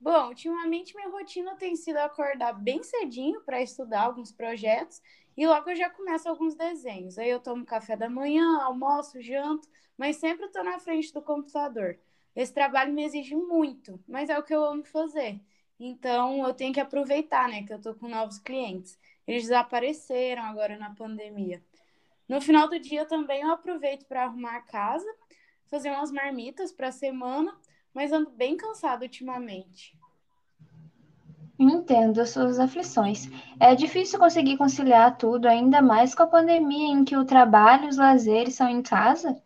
Bom, 0.00 0.28
ultimamente 0.28 0.94
minha 0.94 1.08
rotina 1.08 1.54
tem 1.56 1.76
sido 1.76 1.96
acordar 1.98 2.52
bem 2.52 2.82
cedinho 2.82 3.40
para 3.42 3.62
estudar 3.62 4.02
alguns 4.02 4.32
projetos 4.32 5.00
e 5.36 5.46
logo 5.46 5.70
eu 5.70 5.76
já 5.76 5.88
começo 5.90 6.28
alguns 6.28 6.54
desenhos. 6.54 7.18
Aí 7.18 7.30
eu 7.30 7.40
tomo 7.40 7.64
café 7.64 7.96
da 7.96 8.08
manhã, 8.08 8.62
almoço, 8.62 9.20
janto, 9.22 9.68
mas 9.96 10.16
sempre 10.16 10.46
estou 10.46 10.64
na 10.64 10.78
frente 10.78 11.12
do 11.12 11.22
computador. 11.22 11.98
Esse 12.34 12.52
trabalho 12.52 12.92
me 12.92 13.04
exige 13.04 13.34
muito, 13.34 14.02
mas 14.08 14.30
é 14.30 14.38
o 14.38 14.42
que 14.42 14.54
eu 14.54 14.64
amo 14.64 14.84
fazer. 14.84 15.40
Então, 15.78 16.46
eu 16.46 16.54
tenho 16.54 16.72
que 16.72 16.80
aproveitar, 16.80 17.48
né, 17.48 17.64
que 17.64 17.72
eu 17.72 17.80
tô 17.80 17.94
com 17.94 18.08
novos 18.08 18.38
clientes. 18.38 18.98
Eles 19.26 19.42
desapareceram 19.44 20.42
agora 20.44 20.78
na 20.78 20.94
pandemia. 20.94 21.62
No 22.28 22.40
final 22.40 22.68
do 22.68 22.78
dia 22.78 23.04
também 23.04 23.42
eu 23.42 23.50
aproveito 23.50 24.06
para 24.06 24.24
arrumar 24.24 24.56
a 24.56 24.62
casa, 24.62 25.06
fazer 25.70 25.90
umas 25.90 26.10
marmitas 26.10 26.72
para 26.72 26.88
a 26.88 26.92
semana, 26.92 27.54
mas 27.92 28.12
ando 28.12 28.30
bem 28.30 28.56
cansada 28.56 29.04
ultimamente. 29.04 29.98
Entendo 31.58 32.20
as 32.20 32.30
suas 32.30 32.58
aflições. 32.58 33.28
É 33.60 33.74
difícil 33.74 34.18
conseguir 34.18 34.56
conciliar 34.56 35.16
tudo, 35.16 35.46
ainda 35.46 35.80
mais 35.80 36.14
com 36.14 36.22
a 36.22 36.26
pandemia 36.26 36.92
em 36.92 37.04
que 37.04 37.16
o 37.16 37.24
trabalho 37.24 37.84
e 37.84 37.88
os 37.88 37.96
lazeres 37.96 38.54
são 38.54 38.68
em 38.68 38.82
casa. 38.82 39.40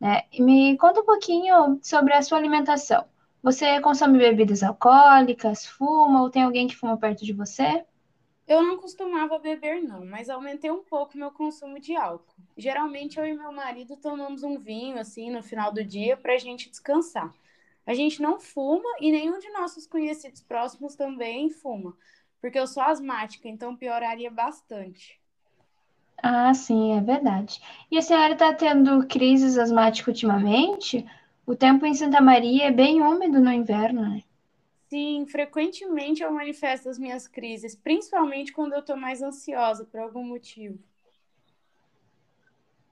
Né? 0.00 0.22
Me 0.38 0.76
conta 0.76 1.00
um 1.00 1.04
pouquinho 1.04 1.78
sobre 1.82 2.12
a 2.12 2.22
sua 2.22 2.38
alimentação. 2.38 3.04
Você 3.42 3.80
consome 3.80 4.18
bebidas 4.18 4.62
alcoólicas, 4.62 5.66
fuma 5.66 6.22
ou 6.22 6.30
tem 6.30 6.42
alguém 6.42 6.66
que 6.66 6.76
fuma 6.76 6.96
perto 6.96 7.24
de 7.24 7.32
você? 7.32 7.84
Eu 8.46 8.62
não 8.62 8.76
costumava 8.76 9.38
beber, 9.38 9.82
não, 9.82 10.04
mas 10.04 10.28
aumentei 10.28 10.70
um 10.70 10.82
pouco 10.82 11.16
meu 11.16 11.30
consumo 11.30 11.80
de 11.80 11.96
álcool. 11.96 12.34
Geralmente 12.56 13.18
eu 13.18 13.24
e 13.24 13.32
meu 13.32 13.52
marido 13.52 13.96
tomamos 13.96 14.42
um 14.42 14.58
vinho 14.58 14.98
assim 14.98 15.30
no 15.30 15.42
final 15.42 15.72
do 15.72 15.82
dia 15.82 16.16
para 16.16 16.34
a 16.34 16.38
gente 16.38 16.68
descansar. 16.68 17.34
A 17.86 17.94
gente 17.94 18.20
não 18.22 18.40
fuma 18.40 18.88
e 19.00 19.10
nenhum 19.12 19.38
de 19.38 19.50
nossos 19.50 19.86
conhecidos 19.86 20.42
próximos 20.42 20.94
também 20.94 21.50
fuma, 21.50 21.96
porque 22.40 22.58
eu 22.58 22.66
sou 22.66 22.82
asmática, 22.82 23.48
então 23.48 23.76
pioraria 23.76 24.30
bastante. 24.30 25.20
Ah, 26.22 26.54
sim, 26.54 26.92
é 26.96 27.00
verdade. 27.00 27.60
E 27.90 27.98
a 27.98 28.02
senhora 28.02 28.32
está 28.32 28.52
tendo 28.52 29.06
crises 29.06 29.58
asmáticas 29.58 30.08
ultimamente? 30.08 31.04
O 31.46 31.54
tempo 31.54 31.84
em 31.84 31.94
Santa 31.94 32.20
Maria 32.20 32.64
é 32.64 32.70
bem 32.70 33.02
úmido 33.02 33.38
no 33.40 33.52
inverno, 33.52 34.00
né? 34.00 34.22
Sim, 34.88 35.26
frequentemente 35.26 36.22
eu 36.22 36.32
manifesto 36.32 36.88
as 36.88 36.98
minhas 36.98 37.26
crises, 37.26 37.74
principalmente 37.74 38.52
quando 38.52 38.72
eu 38.72 38.80
estou 38.80 38.96
mais 38.96 39.20
ansiosa 39.22 39.84
por 39.84 40.00
algum 40.00 40.24
motivo. 40.24 40.78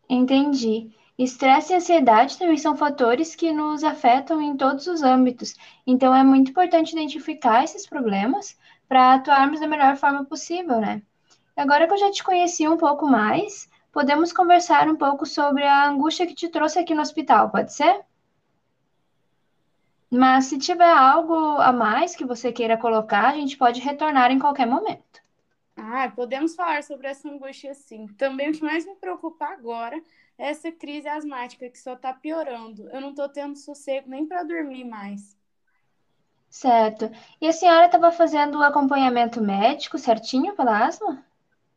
Entendi. 0.08 0.90
Estresse 1.22 1.72
e 1.72 1.76
ansiedade 1.76 2.36
também 2.36 2.56
são 2.56 2.76
fatores 2.76 3.36
que 3.36 3.52
nos 3.52 3.84
afetam 3.84 4.40
em 4.42 4.56
todos 4.56 4.88
os 4.88 5.04
âmbitos. 5.04 5.54
Então 5.86 6.12
é 6.12 6.24
muito 6.24 6.50
importante 6.50 6.90
identificar 6.90 7.62
esses 7.62 7.86
problemas 7.86 8.58
para 8.88 9.14
atuarmos 9.14 9.60
da 9.60 9.68
melhor 9.68 9.96
forma 9.96 10.24
possível, 10.24 10.80
né? 10.80 11.00
Agora 11.56 11.86
que 11.86 11.92
eu 11.92 11.98
já 11.98 12.10
te 12.10 12.24
conheci 12.24 12.66
um 12.66 12.76
pouco 12.76 13.06
mais, 13.06 13.70
podemos 13.92 14.32
conversar 14.32 14.88
um 14.88 14.96
pouco 14.96 15.24
sobre 15.24 15.64
a 15.64 15.86
angústia 15.88 16.26
que 16.26 16.34
te 16.34 16.48
trouxe 16.48 16.80
aqui 16.80 16.92
no 16.92 17.02
hospital, 17.02 17.50
pode 17.50 17.72
ser? 17.72 18.00
Mas 20.10 20.46
se 20.46 20.58
tiver 20.58 20.92
algo 20.92 21.36
a 21.60 21.72
mais 21.72 22.16
que 22.16 22.24
você 22.24 22.50
queira 22.50 22.76
colocar, 22.76 23.28
a 23.28 23.34
gente 23.34 23.56
pode 23.56 23.80
retornar 23.80 24.32
em 24.32 24.40
qualquer 24.40 24.66
momento. 24.66 25.21
Ah, 25.76 26.10
podemos 26.10 26.54
falar 26.54 26.82
sobre 26.82 27.08
essa 27.08 27.28
angústia 27.28 27.74
sim. 27.74 28.06
Também 28.16 28.50
o 28.50 28.52
que 28.52 28.62
mais 28.62 28.86
me 28.86 28.94
preocupa 28.96 29.46
agora 29.46 30.02
é 30.38 30.48
essa 30.50 30.70
crise 30.72 31.08
asmática 31.08 31.68
que 31.68 31.78
só 31.78 31.94
está 31.94 32.12
piorando. 32.12 32.88
Eu 32.90 33.00
não 33.00 33.10
estou 33.10 33.28
tendo 33.28 33.56
sossego 33.56 34.08
nem 34.08 34.26
para 34.26 34.44
dormir 34.44 34.84
mais. 34.84 35.36
Certo. 36.50 37.10
E 37.40 37.48
a 37.48 37.52
senhora 37.52 37.86
estava 37.86 38.12
fazendo 38.12 38.58
o 38.58 38.62
acompanhamento 38.62 39.40
médico 39.40 39.98
certinho 39.98 40.54
pela 40.54 40.86
asma? 40.86 41.24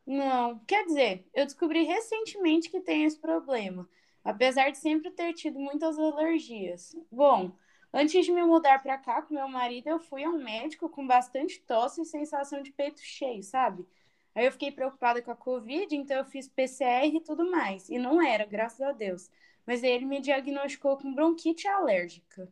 Não, 0.06 0.60
quer 0.68 0.86
dizer, 0.86 1.26
eu 1.34 1.46
descobri 1.46 1.84
recentemente 1.84 2.70
que 2.70 2.80
tenho 2.80 3.08
esse 3.08 3.18
problema, 3.18 3.88
apesar 4.24 4.70
de 4.70 4.78
sempre 4.78 5.10
ter 5.10 5.34
tido 5.34 5.60
muitas 5.60 5.98
alergias. 5.98 6.96
Bom, 7.12 7.52
antes 7.96 8.26
de 8.26 8.32
me 8.32 8.44
mudar 8.44 8.84
para 8.84 8.98
cá 8.98 9.22
com 9.22 9.34
meu 9.34 9.48
marido, 9.48 9.88
eu 9.88 10.00
fui 10.00 10.24
ao 10.24 10.34
médico 10.34 10.90
com 10.90 11.08
bastante 11.08 11.62
tosse 11.62 12.02
e 12.02 12.06
sensação 12.06 12.62
de 12.62 12.72
peito 12.72 13.00
cheio, 13.02 13.42
sabe? 13.42 13.88
Aí 14.36 14.46
eu 14.46 14.52
fiquei 14.52 14.70
preocupada 14.70 15.22
com 15.22 15.32
a 15.32 15.36
Covid, 15.36 15.96
então 15.96 16.18
eu 16.18 16.26
fiz 16.26 16.48
PCR 16.48 17.08
e 17.08 17.22
tudo 17.22 17.50
mais. 17.50 17.90
E 17.90 17.98
não 17.98 18.22
era, 18.22 18.46
graças 18.46 18.82
a 18.82 18.92
Deus. 18.92 19.32
Mas 19.66 19.82
aí 19.82 19.92
ele 19.92 20.06
me 20.06 20.20
diagnosticou 20.20 20.98
com 20.98 21.16
bronquite 21.16 21.68
alérgica. 21.70 22.52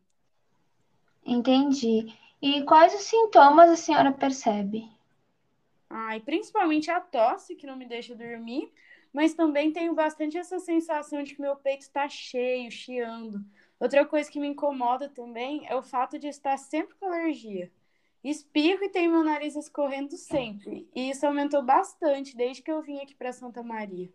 Entendi. 1.26 2.14
E 2.42 2.64
quais 2.64 2.94
os 2.94 3.02
sintomas 3.02 3.70
a 3.70 3.76
senhora 3.76 4.12
percebe? 4.14 4.90
Ah, 5.90 6.16
e 6.16 6.22
principalmente 6.22 6.90
a 6.90 7.02
tosse, 7.02 7.56
que 7.56 7.68
não 7.68 7.76
me 7.76 7.86
deixa 7.86 8.16
dormir, 8.16 8.72
mas 9.14 9.34
também 9.34 9.72
tenho 9.72 9.94
bastante 9.94 10.38
essa 10.38 10.60
sensação 10.60 11.22
de 11.22 11.36
que 11.36 11.42
meu 11.42 11.56
peito 11.56 11.82
está 11.82 12.10
cheio, 12.10 12.72
chiando. 12.72 13.46
Outra 13.80 14.06
coisa 14.06 14.32
que 14.32 14.40
me 14.40 14.48
incomoda 14.48 15.10
também 15.10 15.66
é 15.68 15.76
o 15.76 15.84
fato 15.84 16.18
de 16.18 16.28
estar 16.28 16.58
sempre 16.58 16.96
com 16.96 17.08
alergia. 17.08 17.72
Espirro 18.24 18.84
e 18.86 18.90
tenho 18.90 19.12
meu 19.12 19.24
nariz 19.24 19.56
escorrendo 19.56 20.16
sempre. 20.16 20.88
E 20.96 21.10
isso 21.10 21.28
aumentou 21.28 21.62
bastante 21.62 22.38
desde 22.38 22.62
que 22.62 22.72
eu 22.72 22.82
vim 22.82 23.02
aqui 23.02 23.14
para 23.14 23.34
Santa 23.34 23.62
Maria. 23.62 24.10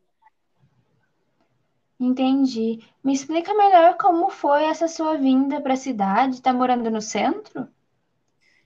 Entendi. 2.01 2.79
Me 3.05 3.13
explica 3.13 3.53
melhor 3.53 3.99
como 3.99 4.31
foi 4.31 4.65
essa 4.65 4.89
sua 4.89 5.17
vinda 5.17 5.61
para 5.61 5.75
a 5.75 5.77
cidade? 5.77 6.37
Está 6.37 6.55
morando 6.55 6.91
no 6.91 7.03
centro? 7.03 7.69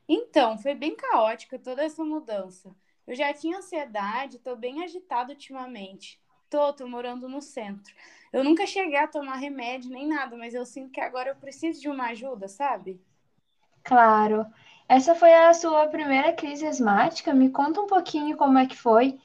Então, 0.06 0.58
foi 0.58 0.74
bem 0.74 0.94
caótica 0.94 1.58
toda 1.58 1.82
essa 1.82 2.04
mudança. 2.04 2.72
Eu 3.06 3.16
já 3.16 3.32
tinha 3.32 3.58
ansiedade, 3.58 4.38
tô 4.38 4.54
bem 4.54 4.84
agitada 4.84 5.32
ultimamente. 5.32 6.21
Tô, 6.52 6.70
tô 6.70 6.86
morando 6.86 7.30
no 7.30 7.40
centro. 7.40 7.94
Eu 8.30 8.44
nunca 8.44 8.66
cheguei 8.66 8.98
a 8.98 9.08
tomar 9.08 9.36
remédio 9.36 9.90
nem 9.90 10.06
nada, 10.06 10.36
mas 10.36 10.52
eu 10.52 10.66
sinto 10.66 10.92
que 10.92 11.00
agora 11.00 11.30
eu 11.30 11.36
preciso 11.36 11.80
de 11.80 11.88
uma 11.88 12.08
ajuda, 12.08 12.46
sabe? 12.46 13.00
Claro. 13.82 14.44
Essa 14.86 15.14
foi 15.14 15.32
a 15.32 15.54
sua 15.54 15.86
primeira 15.86 16.30
crise 16.34 16.66
asmática? 16.66 17.32
Me 17.32 17.48
conta 17.48 17.80
um 17.80 17.86
pouquinho 17.86 18.36
como 18.36 18.58
é 18.58 18.66
que 18.66 18.76
foi. 18.76 19.18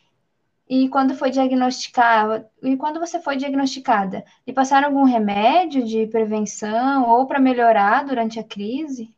E 0.70 0.88
quando 0.88 1.16
foi 1.16 1.30
diagnosticada, 1.30 2.50
e 2.64 2.78
quando 2.78 2.98
você 2.98 3.20
foi 3.20 3.36
diagnosticada, 3.36 4.24
e 4.46 4.54
passaram 4.54 4.88
algum 4.88 5.04
remédio 5.04 5.84
de 5.84 6.08
prevenção 6.08 7.10
ou 7.10 7.28
para 7.28 7.42
melhorar 7.42 8.06
durante 8.06 8.40
a 8.40 8.44
crise? 8.44 9.14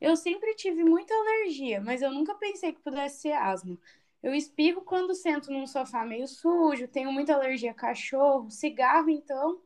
Eu 0.00 0.16
sempre 0.16 0.54
tive 0.54 0.82
muita 0.84 1.12
alergia, 1.14 1.82
mas 1.82 2.00
eu 2.00 2.10
nunca 2.10 2.34
pensei 2.34 2.72
que 2.72 2.80
pudesse 2.80 3.20
ser 3.20 3.32
asma. 3.32 3.76
Eu 4.26 4.34
espirro 4.34 4.80
quando 4.80 5.14
sento 5.14 5.52
num 5.52 5.68
sofá 5.68 6.04
meio 6.04 6.26
sujo, 6.26 6.88
tenho 6.88 7.12
muita 7.12 7.32
alergia 7.32 7.70
a 7.70 7.74
cachorro, 7.74 8.50
cigarro, 8.50 9.08
então 9.08 9.60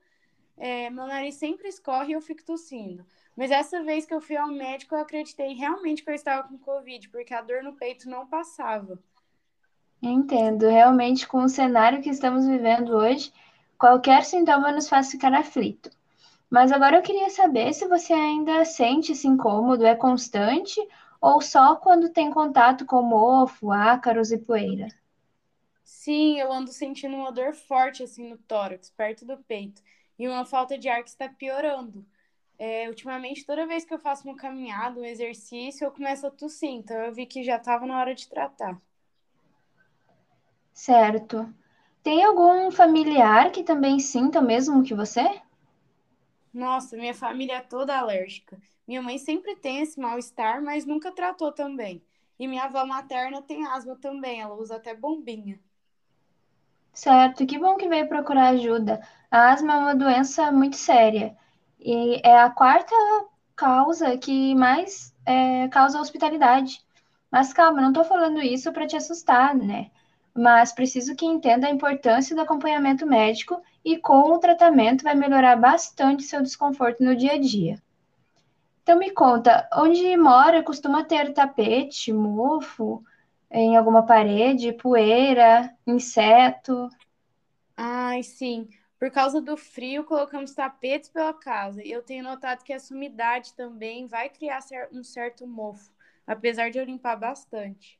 é, 0.54 0.90
meu 0.90 1.06
nariz 1.06 1.36
sempre 1.36 1.66
escorre 1.66 2.10
e 2.10 2.12
eu 2.12 2.20
fico 2.20 2.44
tossindo. 2.44 3.02
Mas 3.34 3.50
essa 3.50 3.82
vez 3.82 4.04
que 4.04 4.12
eu 4.12 4.20
fui 4.20 4.36
ao 4.36 4.48
médico, 4.48 4.94
eu 4.94 4.98
acreditei 4.98 5.54
realmente 5.54 6.04
que 6.04 6.10
eu 6.10 6.14
estava 6.14 6.46
com 6.46 6.58
Covid, 6.58 7.08
porque 7.08 7.32
a 7.32 7.40
dor 7.40 7.62
no 7.62 7.72
peito 7.72 8.06
não 8.06 8.26
passava. 8.26 8.98
Entendo. 10.02 10.68
Realmente, 10.68 11.26
com 11.26 11.38
o 11.38 11.48
cenário 11.48 12.02
que 12.02 12.10
estamos 12.10 12.46
vivendo 12.46 12.90
hoje, 12.90 13.32
qualquer 13.78 14.26
sintoma 14.26 14.72
nos 14.72 14.90
faz 14.90 15.10
ficar 15.10 15.32
aflito. 15.32 15.90
Mas 16.50 16.70
agora 16.70 16.98
eu 16.98 17.02
queria 17.02 17.30
saber 17.30 17.72
se 17.72 17.88
você 17.88 18.12
ainda 18.12 18.62
sente 18.66 19.12
esse 19.12 19.26
incômodo, 19.26 19.86
é 19.86 19.94
constante 19.94 20.78
ou 21.20 21.40
só 21.40 21.76
quando 21.76 22.08
tem 22.12 22.30
contato 22.30 22.86
com 22.86 23.02
mofo, 23.02 23.70
ácaros 23.70 24.32
e 24.32 24.38
poeira? 24.38 24.88
Sim, 25.84 26.38
eu 26.40 26.50
ando 26.50 26.72
sentindo 26.72 27.14
uma 27.16 27.30
dor 27.30 27.52
forte 27.54 28.02
assim 28.02 28.28
no 28.30 28.38
tórax, 28.38 28.88
perto 28.90 29.26
do 29.26 29.36
peito, 29.38 29.82
e 30.18 30.26
uma 30.28 30.46
falta 30.46 30.78
de 30.78 30.88
ar 30.88 31.02
que 31.02 31.10
está 31.10 31.28
piorando. 31.28 32.06
É, 32.58 32.88
ultimamente, 32.88 33.44
toda 33.46 33.66
vez 33.66 33.84
que 33.84 33.92
eu 33.94 33.98
faço 33.98 34.26
uma 34.28 34.36
caminhada, 34.36 35.00
um 35.00 35.04
exercício, 35.04 35.84
eu 35.84 35.92
começo 35.92 36.26
a 36.26 36.30
tossir, 36.30 36.70
então 36.70 36.96
eu 36.98 37.12
vi 37.14 37.26
que 37.26 37.42
já 37.44 37.56
estava 37.56 37.86
na 37.86 37.98
hora 37.98 38.14
de 38.14 38.28
tratar. 38.28 38.80
Certo. 40.74 41.48
Tem 42.02 42.24
algum 42.24 42.72
familiar 42.72 43.52
que 43.52 43.62
também 43.62 44.00
sinta 44.00 44.40
o 44.40 44.44
mesmo 44.44 44.82
que 44.82 44.94
você? 44.94 45.40
Nossa, 46.52 46.96
minha 46.96 47.12
família 47.14 47.54
é 47.56 47.60
toda 47.60 47.98
alérgica. 47.98 48.60
Minha 48.90 49.02
mãe 49.02 49.18
sempre 49.18 49.54
tem 49.54 49.82
esse 49.82 50.00
mal-estar, 50.00 50.60
mas 50.60 50.84
nunca 50.84 51.12
tratou 51.12 51.52
também. 51.52 52.02
E 52.36 52.48
minha 52.48 52.64
avó 52.64 52.84
materna 52.84 53.40
tem 53.40 53.64
asma 53.64 53.94
também, 53.94 54.40
ela 54.40 54.56
usa 54.56 54.74
até 54.74 54.92
bombinha. 54.92 55.60
Certo, 56.92 57.46
que 57.46 57.56
bom 57.56 57.76
que 57.76 57.88
veio 57.88 58.08
procurar 58.08 58.48
ajuda. 58.48 59.00
A 59.30 59.52
asma 59.52 59.74
é 59.74 59.76
uma 59.76 59.94
doença 59.94 60.50
muito 60.50 60.74
séria 60.74 61.36
e 61.78 62.20
é 62.24 62.36
a 62.36 62.50
quarta 62.50 62.92
causa 63.54 64.18
que 64.18 64.56
mais 64.56 65.14
é, 65.24 65.68
causa 65.68 66.00
hospitalidade. 66.00 66.84
Mas 67.30 67.52
calma, 67.52 67.80
não 67.80 67.90
estou 67.90 68.02
falando 68.02 68.42
isso 68.42 68.72
para 68.72 68.88
te 68.88 68.96
assustar, 68.96 69.54
né? 69.54 69.92
Mas 70.34 70.72
preciso 70.72 71.14
que 71.14 71.24
entenda 71.24 71.68
a 71.68 71.70
importância 71.70 72.34
do 72.34 72.42
acompanhamento 72.42 73.06
médico 73.06 73.62
e 73.84 73.96
com 73.98 74.32
o 74.32 74.38
tratamento 74.40 75.04
vai 75.04 75.14
melhorar 75.14 75.54
bastante 75.54 76.24
seu 76.24 76.42
desconforto 76.42 77.04
no 77.04 77.14
dia 77.14 77.34
a 77.34 77.38
dia. 77.38 77.80
Então 78.90 78.98
me 78.98 79.12
conta, 79.12 79.68
onde 79.72 80.16
mora 80.16 80.64
costuma 80.64 81.04
ter 81.04 81.32
tapete, 81.32 82.12
mofo, 82.12 83.04
em 83.48 83.76
alguma 83.76 84.04
parede, 84.04 84.72
poeira, 84.72 85.72
inseto? 85.86 86.88
Ai, 87.76 88.24
sim. 88.24 88.68
Por 88.98 89.08
causa 89.12 89.40
do 89.40 89.56
frio, 89.56 90.02
colocamos 90.02 90.52
tapetes 90.54 91.08
pela 91.08 91.32
casa. 91.32 91.84
E 91.84 91.92
eu 91.92 92.02
tenho 92.02 92.24
notado 92.24 92.64
que 92.64 92.72
essa 92.72 92.92
umidade 92.92 93.54
também 93.54 94.08
vai 94.08 94.28
criar 94.28 94.58
um 94.90 95.04
certo 95.04 95.46
mofo, 95.46 95.92
apesar 96.26 96.68
de 96.72 96.78
eu 96.78 96.84
limpar 96.84 97.14
bastante. 97.14 97.96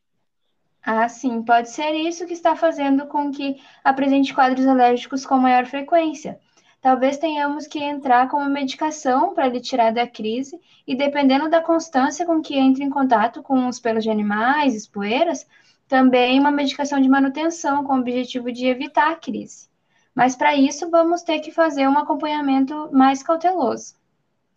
Ah, 0.82 1.08
sim, 1.08 1.40
pode 1.44 1.70
ser 1.70 1.92
isso 1.92 2.26
que 2.26 2.32
está 2.32 2.56
fazendo 2.56 3.06
com 3.06 3.30
que 3.30 3.62
apresente 3.84 4.34
quadros 4.34 4.66
alérgicos 4.66 5.24
com 5.24 5.36
maior 5.36 5.66
frequência. 5.66 6.40
Talvez 6.80 7.18
tenhamos 7.18 7.66
que 7.66 7.78
entrar 7.78 8.28
com 8.28 8.38
uma 8.38 8.48
medicação 8.48 9.34
para 9.34 9.48
lhe 9.48 9.60
tirar 9.60 9.92
da 9.92 10.06
crise, 10.06 10.58
e 10.86 10.94
dependendo 10.96 11.50
da 11.50 11.60
constância 11.60 12.24
com 12.24 12.40
que 12.40 12.56
entre 12.56 12.82
em 12.82 12.88
contato 12.88 13.42
com 13.42 13.68
os 13.68 13.78
pelos 13.78 14.02
de 14.02 14.10
animais, 14.10 14.74
as 14.74 14.86
poeiras, 14.86 15.46
também 15.86 16.40
uma 16.40 16.50
medicação 16.50 16.98
de 16.98 17.08
manutenção 17.08 17.84
com 17.84 17.94
o 17.94 18.00
objetivo 18.00 18.50
de 18.50 18.66
evitar 18.66 19.10
a 19.10 19.16
crise. 19.16 19.68
Mas 20.14 20.34
para 20.34 20.56
isso 20.56 20.88
vamos 20.88 21.22
ter 21.22 21.40
que 21.40 21.52
fazer 21.52 21.86
um 21.86 21.98
acompanhamento 21.98 22.88
mais 22.92 23.22
cauteloso. 23.22 23.94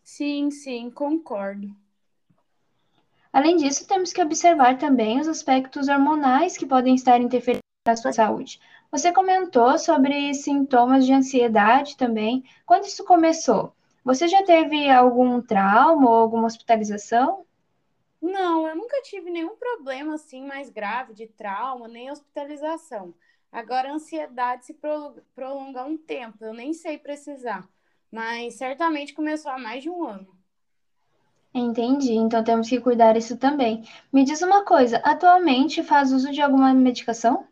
Sim, 0.01 0.49
sim, 0.49 0.89
concordo. 0.89 1.75
Além 3.33 3.57
disso, 3.57 3.87
temos 3.87 4.13
que 4.13 4.21
observar 4.21 4.77
também 4.77 5.19
os 5.19 5.27
aspectos 5.27 5.87
hormonais 5.87 6.55
que 6.55 6.65
podem 6.65 6.93
estar 6.93 7.19
interferindo 7.19 7.62
na 7.85 7.97
sua 7.97 8.13
saúde. 8.13 8.61
Você 8.91 9.11
comentou 9.11 9.77
sobre 9.77 10.33
sintomas 10.33 11.05
de 11.05 11.11
ansiedade 11.13 11.97
também. 11.97 12.43
Quando 12.65 12.85
isso 12.85 13.03
começou? 13.03 13.73
Você 14.05 14.27
já 14.27 14.41
teve 14.43 14.89
algum 14.89 15.41
trauma 15.41 16.09
ou 16.09 16.15
alguma 16.15 16.45
hospitalização? 16.45 17.45
Não, 18.21 18.67
eu 18.67 18.75
nunca 18.75 19.01
tive 19.01 19.29
nenhum 19.29 19.57
problema 19.57 20.15
assim 20.15 20.45
mais 20.45 20.69
grave 20.69 21.13
de 21.13 21.27
trauma, 21.27 21.87
nem 21.87 22.09
hospitalização. 22.09 23.13
Agora, 23.51 23.89
a 23.89 23.93
ansiedade 23.93 24.65
se 24.65 24.79
prolongar 25.35 25.85
um 25.85 25.97
tempo, 25.97 26.43
eu 26.43 26.53
nem 26.53 26.73
sei 26.73 26.97
precisar, 26.97 27.67
mas 28.09 28.55
certamente 28.55 29.13
começou 29.13 29.51
há 29.51 29.59
mais 29.59 29.83
de 29.83 29.89
um 29.89 30.03
ano. 30.07 30.33
Entendi, 31.53 32.13
então 32.13 32.43
temos 32.43 32.69
que 32.69 32.79
cuidar 32.79 33.17
isso 33.17 33.37
também. 33.37 33.83
Me 34.11 34.23
diz 34.23 34.41
uma 34.43 34.63
coisa, 34.63 34.97
atualmente 34.97 35.81
faz 35.81 36.11
uso 36.11 36.31
de 36.31 36.41
alguma 36.41 36.73
medicação? 36.75 37.47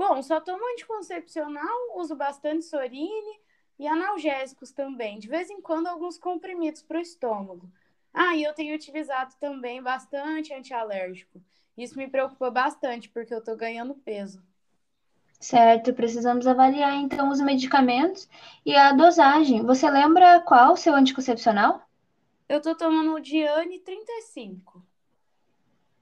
Bom, 0.00 0.22
só 0.22 0.40
tomo 0.40 0.66
anticoncepcional, 0.72 1.76
uso 1.96 2.16
bastante 2.16 2.64
Sorine 2.64 3.38
e 3.78 3.86
analgésicos 3.86 4.72
também. 4.72 5.18
De 5.18 5.28
vez 5.28 5.50
em 5.50 5.60
quando, 5.60 5.88
alguns 5.88 6.16
comprimidos 6.16 6.80
para 6.80 6.96
o 6.96 7.02
estômago. 7.02 7.70
Ah, 8.10 8.34
e 8.34 8.42
eu 8.42 8.54
tenho 8.54 8.74
utilizado 8.74 9.34
também 9.38 9.82
bastante 9.82 10.54
antialérgico. 10.54 11.42
Isso 11.76 11.98
me 11.98 12.08
preocupa 12.08 12.50
bastante, 12.50 13.10
porque 13.10 13.34
eu 13.34 13.40
estou 13.40 13.54
ganhando 13.58 13.94
peso. 13.94 14.42
Certo, 15.38 15.92
precisamos 15.92 16.46
avaliar 16.46 16.94
então 16.94 17.28
os 17.28 17.42
medicamentos 17.42 18.26
e 18.64 18.74
a 18.74 18.92
dosagem. 18.92 19.66
Você 19.66 19.90
lembra 19.90 20.40
qual 20.40 20.72
o 20.72 20.78
seu 20.78 20.94
anticoncepcional? 20.94 21.82
Eu 22.48 22.62
tô 22.62 22.74
tomando 22.74 23.12
o 23.12 23.20
Diane 23.20 23.78
35. 23.80 24.82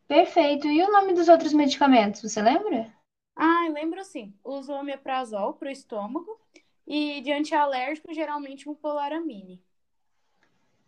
Perfeito. 0.06 0.68
E 0.68 0.84
o 0.84 0.92
nome 0.92 1.14
dos 1.14 1.28
outros 1.28 1.52
medicamentos, 1.52 2.22
você 2.22 2.40
lembra? 2.40 2.96
Ah, 3.38 3.66
lembro 3.72 4.05
sim. 4.05 4.35
Uso 4.44 4.72
omeprazol 4.74 5.55
para 5.55 5.68
o 5.68 5.72
estômago 5.72 6.38
e 6.87 7.20
de 7.22 7.33
antialérgico, 7.33 8.12
geralmente 8.12 8.68
um 8.68 8.74
polaramine. 8.74 9.62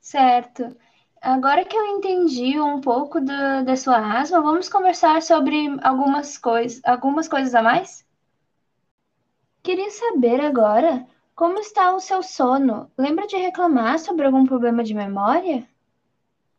Certo. 0.03 0.77
Agora 1.23 1.65
que 1.65 1.75
eu 1.77 1.87
entendi 1.87 2.61
um 2.61 2.81
pouco 2.83 3.19
do, 3.21 3.65
da 3.65 3.77
sua 3.77 4.21
asma, 4.21 4.41
vamos 4.43 4.69
conversar 4.69 5.23
sobre 5.23 5.69
algumas, 5.83 6.37
coisas, 6.39 6.83
algumas 6.85 7.29
coisas 7.29 7.55
a 7.55 7.63
mais? 7.63 8.05
Queria 9.63 9.91
saber 9.91 10.39
agora 10.43 11.07
como 11.35 11.59
está 11.61 11.95
o 11.95 12.01
seu 12.01 12.23
sono. 12.23 12.93
Lembra 12.99 13.27
de 13.27 13.37
reclamar 13.37 13.99
sobre 13.99 14.27
algum 14.27 14.45
problema 14.45 14.85
de 14.85 14.93
memória? 14.93 15.67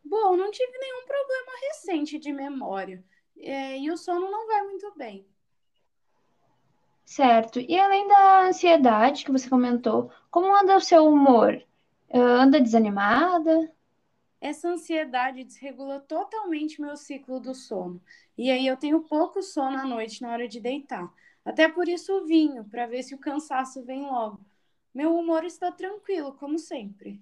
Bom, 0.04 0.38
não 0.38 0.52
tive 0.52 0.78
nenhum 0.78 1.06
problema 1.06 1.52
recente 1.70 2.20
de 2.20 2.32
memória. 2.34 3.04
É, 3.38 3.80
e 3.80 3.90
o 3.92 3.98
sono 3.98 4.30
não 4.30 4.48
vai 4.48 4.64
muito 4.64 4.94
bem. 4.96 5.28
Certo. 7.06 7.60
E 7.60 7.78
além 7.78 8.08
da 8.08 8.48
ansiedade 8.48 9.26
que 9.26 9.32
você 9.32 9.50
comentou, 9.50 10.12
como 10.30 10.56
anda 10.56 10.78
o 10.78 10.82
seu 10.82 11.06
humor? 11.06 11.62
Anda 12.14 12.60
desanimada? 12.60 13.72
Essa 14.40 14.70
ansiedade 14.70 15.44
desregula 15.44 16.00
totalmente 16.00 16.82
meu 16.82 16.98
ciclo 16.98 17.40
do 17.40 17.54
sono. 17.54 18.02
E 18.38 18.50
aí 18.50 18.66
eu 18.66 18.76
tenho 18.76 19.02
pouco 19.02 19.42
sono 19.44 19.78
à 19.78 19.86
noite 19.86 20.22
na 20.22 20.32
hora 20.32 20.48
de 20.48 20.60
deitar. 20.60 21.14
Até 21.46 21.68
por 21.68 21.88
isso 21.88 22.14
o 22.14 22.26
vinho, 22.26 22.64
para 22.66 22.88
ver 22.88 23.04
se 23.04 23.14
o 23.14 23.20
cansaço 23.20 23.84
vem 23.84 24.02
logo. 24.02 24.40
Meu 24.94 25.16
humor 25.16 25.44
está 25.44 25.72
tranquilo, 25.72 26.34
como 26.34 26.58
sempre. 26.58 27.22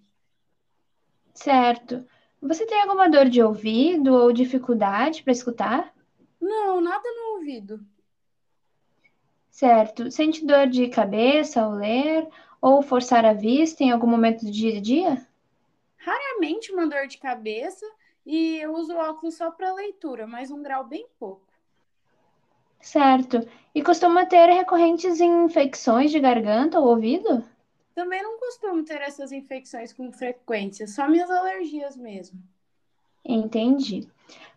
Certo. 1.34 2.06
Você 2.42 2.65
tem 2.65 2.82
alguma 2.82 3.10
dor 3.10 3.30
de 3.30 3.42
ouvido 3.44 4.13
ou 4.13 4.32
dificuldade 4.32 5.24
para 5.24 5.34
escutar? 5.34 5.94
Não, 6.39 6.80
nada 6.80 7.04
no 7.04 7.38
ouvido. 7.38 7.86
Certo. 9.60 10.10
Sente 10.10 10.45
dor 10.45 10.67
de 10.67 10.88
cabeça 10.88 11.62
ao 11.62 11.72
ler 11.72 12.26
ou 12.62 12.82
forçar 12.82 13.26
a 13.26 13.34
vista 13.34 13.84
em 13.84 13.91
algum 13.91 14.08
momento 14.08 14.45
do 14.45 14.52
dia 14.52 14.78
a 14.78 14.82
dia? 14.82 15.28
Raramente 15.98 16.72
uma 16.72 16.88
dor 16.88 17.08
de 17.08 17.17
cabeça 17.17 17.86
e 18.26 18.56
eu 18.62 18.74
uso 18.74 18.95
óculos 18.95 19.36
só 19.36 19.52
para 19.52 19.74
leitura, 19.74 20.26
mas 20.26 20.50
um 20.50 20.63
grau 20.63 20.86
bem 20.86 21.06
pouco. 21.19 21.45
Certo. 22.80 23.45
E 23.76 23.84
costuma 23.84 24.26
ter 24.26 24.45
recorrentes 24.45 25.19
infecções 25.19 26.10
de 26.10 26.22
garganta 26.22 26.80
ou 26.80 26.88
ouvido? 26.88 27.43
Também 27.93 28.24
não 28.24 28.39
costumo 28.39 28.82
ter 28.86 29.02
essas 29.02 29.34
infecções 29.34 29.91
com 29.91 30.10
frequência, 30.10 30.88
só 30.88 31.06
minhas 31.06 31.30
alergias 31.30 31.98
mesmo. 31.98 32.41
Entendi. 33.26 34.08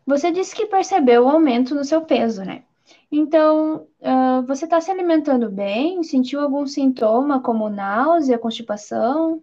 Você 0.07 0.31
disse 0.31 0.55
que 0.55 0.67
percebeu 0.67 1.25
o 1.25 1.29
aumento 1.29 1.75
no 1.75 1.85
seu 1.85 2.03
peso, 2.03 2.45
né? 2.45 2.63
Então, 3.11 3.89
uh, 4.01 4.47
você 4.47 4.65
está 4.65 4.81
se 4.81 4.91
alimentando 4.91 5.51
bem? 5.51 6.03
Sentiu 6.03 6.41
algum 6.41 6.67
sintoma 6.67 7.43
como 7.43 7.69
náusea, 7.69 8.39
constipação? 8.39 9.43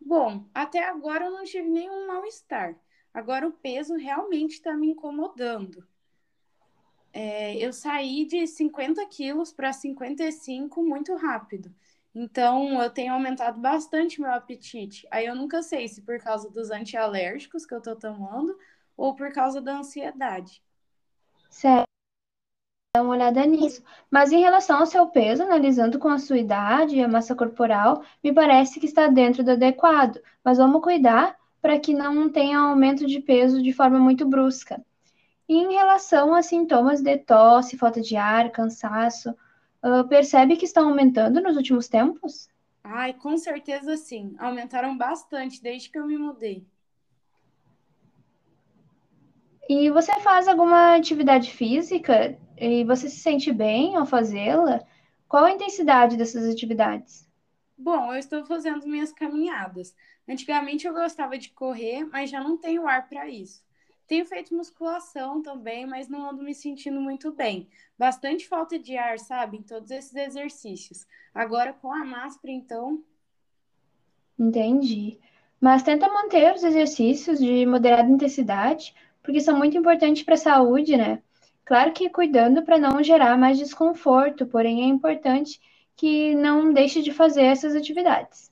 Bom, 0.00 0.44
até 0.54 0.84
agora 0.84 1.26
eu 1.26 1.30
não 1.32 1.44
tive 1.44 1.68
nenhum 1.68 2.06
mal-estar. 2.06 2.76
Agora 3.12 3.46
o 3.46 3.52
peso 3.52 3.94
realmente 3.94 4.52
está 4.52 4.74
me 4.76 4.90
incomodando. 4.90 5.86
É, 7.12 7.56
eu 7.56 7.72
saí 7.72 8.24
de 8.24 8.46
50 8.46 9.04
quilos 9.06 9.52
para 9.52 9.72
55 9.72 10.82
muito 10.82 11.14
rápido. 11.14 11.72
Então, 12.14 12.82
eu 12.82 12.90
tenho 12.90 13.12
aumentado 13.12 13.60
bastante 13.60 14.20
meu 14.20 14.30
apetite. 14.30 15.06
Aí 15.10 15.26
eu 15.26 15.34
nunca 15.34 15.62
sei 15.62 15.88
se 15.88 16.02
por 16.02 16.18
causa 16.18 16.50
dos 16.50 16.70
antialérgicos 16.70 17.66
que 17.66 17.74
eu 17.74 17.80
tô 17.80 17.96
tomando 17.96 18.56
ou 18.96 19.14
por 19.14 19.32
causa 19.32 19.60
da 19.60 19.78
ansiedade. 19.78 20.62
Certo. 21.50 21.91
Dá 22.94 23.02
uma 23.02 23.14
olhada 23.14 23.46
nisso. 23.46 23.82
Mas 24.10 24.32
em 24.32 24.42
relação 24.42 24.78
ao 24.78 24.84
seu 24.84 25.06
peso, 25.06 25.42
analisando 25.42 25.98
com 25.98 26.08
a 26.08 26.18
sua 26.18 26.36
idade 26.36 26.94
e 26.94 27.02
a 27.02 27.08
massa 27.08 27.34
corporal, 27.34 28.04
me 28.22 28.34
parece 28.34 28.78
que 28.78 28.84
está 28.84 29.06
dentro 29.06 29.42
do 29.42 29.52
adequado. 29.52 30.20
Mas 30.44 30.58
vamos 30.58 30.82
cuidar 30.82 31.34
para 31.62 31.80
que 31.80 31.94
não 31.94 32.28
tenha 32.28 32.58
aumento 32.58 33.06
de 33.06 33.18
peso 33.18 33.62
de 33.62 33.72
forma 33.72 33.98
muito 33.98 34.28
brusca. 34.28 34.84
E 35.48 35.54
em 35.54 35.72
relação 35.72 36.34
a 36.34 36.42
sintomas 36.42 37.00
de 37.00 37.16
tosse, 37.16 37.78
falta 37.78 37.98
de 37.98 38.14
ar, 38.14 38.50
cansaço, 38.50 39.30
uh, 39.82 40.06
percebe 40.06 40.58
que 40.58 40.66
estão 40.66 40.90
aumentando 40.90 41.40
nos 41.40 41.56
últimos 41.56 41.88
tempos? 41.88 42.50
Ai, 42.84 43.14
com 43.14 43.38
certeza 43.38 43.96
sim. 43.96 44.34
Aumentaram 44.38 44.98
bastante 44.98 45.62
desde 45.62 45.88
que 45.88 45.98
eu 45.98 46.06
me 46.06 46.18
mudei. 46.18 46.66
E 49.68 49.90
você 49.90 50.18
faz 50.20 50.48
alguma 50.48 50.96
atividade 50.96 51.50
física 51.50 52.38
e 52.56 52.84
você 52.84 53.08
se 53.08 53.20
sente 53.20 53.52
bem 53.52 53.96
ao 53.96 54.06
fazê-la? 54.06 54.84
Qual 55.28 55.44
a 55.44 55.52
intensidade 55.52 56.16
dessas 56.16 56.48
atividades? 56.48 57.28
Bom, 57.76 58.12
eu 58.12 58.18
estou 58.18 58.44
fazendo 58.44 58.86
minhas 58.86 59.12
caminhadas. 59.12 59.94
Antigamente 60.28 60.86
eu 60.86 60.92
gostava 60.92 61.38
de 61.38 61.50
correr, 61.50 62.04
mas 62.04 62.30
já 62.30 62.42
não 62.42 62.56
tenho 62.56 62.86
ar 62.86 63.08
para 63.08 63.28
isso. 63.28 63.64
Tenho 64.06 64.26
feito 64.26 64.54
musculação 64.54 65.42
também, 65.42 65.86
mas 65.86 66.08
não 66.08 66.28
ando 66.28 66.42
me 66.42 66.54
sentindo 66.54 67.00
muito 67.00 67.32
bem. 67.32 67.68
Bastante 67.98 68.46
falta 68.46 68.78
de 68.78 68.96
ar, 68.96 69.18
sabe, 69.18 69.58
em 69.58 69.62
todos 69.62 69.90
esses 69.90 70.14
exercícios. 70.14 71.06
Agora 71.34 71.72
com 71.72 71.92
a 71.92 72.04
máscara, 72.04 72.52
então. 72.52 73.02
Entendi. 74.38 75.18
Mas 75.60 75.82
tenta 75.82 76.08
manter 76.08 76.54
os 76.54 76.62
exercícios 76.62 77.38
de 77.38 77.64
moderada 77.64 78.10
intensidade, 78.10 78.94
porque 79.22 79.40
são 79.40 79.56
muito 79.56 79.76
importantes 79.76 80.22
para 80.22 80.34
a 80.34 80.38
saúde, 80.38 80.96
né? 80.96 81.22
Claro 81.64 81.92
que 81.92 82.10
cuidando 82.10 82.62
para 82.62 82.78
não 82.78 83.02
gerar 83.02 83.38
mais 83.38 83.58
desconforto, 83.58 84.46
porém 84.46 84.82
é 84.82 84.86
importante 84.86 85.60
que 85.96 86.34
não 86.34 86.72
deixe 86.72 87.02
de 87.02 87.12
fazer 87.12 87.42
essas 87.42 87.74
atividades. 87.74 88.50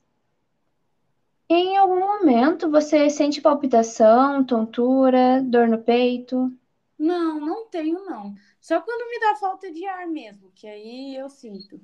Em 1.49 1.75
algum 1.75 1.99
momento 1.99 2.71
você 2.71 3.09
sente 3.09 3.41
palpitação, 3.41 4.43
tontura, 4.43 5.41
dor 5.43 5.67
no 5.67 5.79
peito? 5.79 6.49
Não, 6.97 7.39
não 7.39 7.65
tenho 7.65 8.05
não. 8.05 8.33
Só 8.61 8.79
quando 8.79 9.09
me 9.09 9.19
dá 9.19 9.35
falta 9.35 9.69
de 9.69 9.85
ar 9.85 10.07
mesmo, 10.07 10.51
que 10.55 10.67
aí 10.67 11.15
eu 11.15 11.27
sinto. 11.29 11.81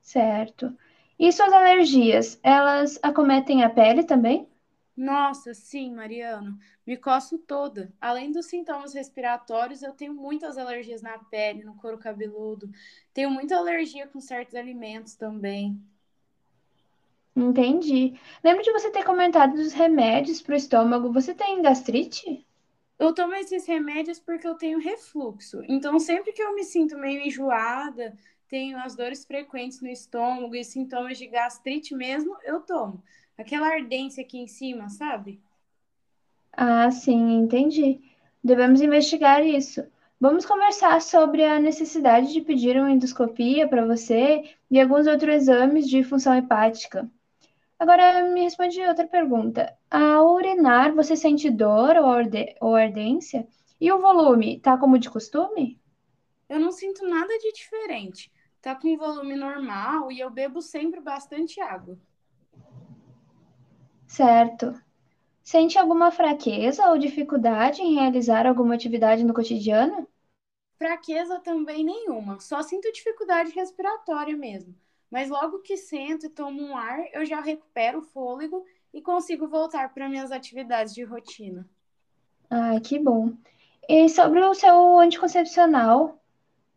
Certo. 0.00 0.72
E 1.18 1.32
suas 1.32 1.52
alergias, 1.52 2.38
elas 2.42 3.00
acometem 3.02 3.64
a 3.64 3.70
pele 3.70 4.04
também? 4.04 4.46
Nossa, 4.98 5.54
sim, 5.54 5.94
Mariano. 5.94 6.58
Me 6.84 6.96
coço 6.96 7.38
toda. 7.38 7.94
Além 8.00 8.32
dos 8.32 8.46
sintomas 8.46 8.92
respiratórios, 8.92 9.80
eu 9.80 9.92
tenho 9.92 10.12
muitas 10.12 10.58
alergias 10.58 11.00
na 11.00 11.16
pele, 11.16 11.62
no 11.62 11.76
couro 11.76 11.98
cabeludo. 11.98 12.68
Tenho 13.14 13.30
muita 13.30 13.56
alergia 13.56 14.08
com 14.08 14.20
certos 14.20 14.56
alimentos 14.56 15.14
também. 15.14 15.80
Entendi. 17.36 18.18
Lembro 18.42 18.64
de 18.64 18.72
você 18.72 18.90
ter 18.90 19.04
comentado 19.04 19.54
dos 19.54 19.72
remédios 19.72 20.42
para 20.42 20.54
o 20.54 20.56
estômago. 20.56 21.12
Você 21.12 21.32
tem 21.32 21.62
gastrite? 21.62 22.44
Eu 22.98 23.14
tomo 23.14 23.34
esses 23.34 23.64
remédios 23.66 24.18
porque 24.18 24.48
eu 24.48 24.56
tenho 24.56 24.80
refluxo. 24.80 25.62
Então, 25.68 26.00
sempre 26.00 26.32
que 26.32 26.42
eu 26.42 26.56
me 26.56 26.64
sinto 26.64 26.98
meio 26.98 27.20
enjoada, 27.20 28.18
tenho 28.48 28.76
as 28.78 28.96
dores 28.96 29.24
frequentes 29.24 29.80
no 29.80 29.88
estômago 29.88 30.56
e 30.56 30.64
sintomas 30.64 31.16
de 31.16 31.28
gastrite 31.28 31.94
mesmo, 31.94 32.36
eu 32.42 32.60
tomo. 32.62 33.00
Aquela 33.38 33.68
ardência 33.68 34.22
aqui 34.22 34.36
em 34.36 34.48
cima, 34.48 34.88
sabe? 34.88 35.40
Ah, 36.52 36.90
sim, 36.90 37.36
entendi. 37.36 38.00
Devemos 38.42 38.80
investigar 38.80 39.46
isso. 39.46 39.86
Vamos 40.20 40.44
conversar 40.44 41.00
sobre 41.00 41.44
a 41.44 41.60
necessidade 41.60 42.32
de 42.32 42.40
pedir 42.40 42.76
uma 42.76 42.90
endoscopia 42.90 43.68
para 43.68 43.86
você 43.86 44.42
e 44.68 44.80
alguns 44.80 45.06
outros 45.06 45.32
exames 45.32 45.88
de 45.88 46.02
função 46.02 46.34
hepática. 46.34 47.08
Agora, 47.78 48.28
me 48.32 48.42
responde 48.42 48.80
outra 48.80 49.06
pergunta. 49.06 49.72
Ao 49.88 50.34
urinar, 50.34 50.92
você 50.92 51.14
sente 51.14 51.48
dor 51.48 51.94
ou, 52.60 52.74
ardência? 52.74 53.46
E 53.80 53.92
o 53.92 54.00
volume, 54.00 54.58
tá 54.58 54.76
como 54.76 54.98
de 54.98 55.08
costume? 55.08 55.78
Eu 56.48 56.58
não 56.58 56.72
sinto 56.72 57.06
nada 57.06 57.38
de 57.38 57.52
diferente. 57.52 58.32
Tá 58.60 58.74
com 58.74 58.96
volume 58.96 59.36
normal 59.36 60.10
e 60.10 60.18
eu 60.18 60.28
bebo 60.28 60.60
sempre 60.60 61.00
bastante 61.00 61.60
água. 61.60 61.96
Certo. 64.08 64.74
Sente 65.42 65.78
alguma 65.78 66.10
fraqueza 66.10 66.90
ou 66.90 66.98
dificuldade 66.98 67.82
em 67.82 67.94
realizar 67.94 68.46
alguma 68.46 68.74
atividade 68.74 69.24
no 69.24 69.34
cotidiano? 69.34 70.08
Fraqueza 70.76 71.38
também 71.40 71.84
nenhuma, 71.84 72.40
só 72.40 72.62
sinto 72.62 72.90
dificuldade 72.92 73.50
respiratória 73.52 74.36
mesmo. 74.36 74.74
Mas 75.10 75.28
logo 75.28 75.60
que 75.60 75.76
sento 75.76 76.26
e 76.26 76.30
tomo 76.30 76.60
um 76.62 76.76
ar, 76.76 77.04
eu 77.12 77.24
já 77.24 77.40
recupero 77.40 77.98
o 78.00 78.02
fôlego 78.02 78.64
e 78.92 79.00
consigo 79.02 79.46
voltar 79.46 79.92
para 79.94 80.08
minhas 80.08 80.32
atividades 80.32 80.94
de 80.94 81.04
rotina. 81.04 81.68
Ah, 82.50 82.78
que 82.80 82.98
bom. 82.98 83.32
E 83.88 84.08
sobre 84.08 84.40
o 84.40 84.54
seu 84.54 84.98
anticoncepcional, 84.98 86.20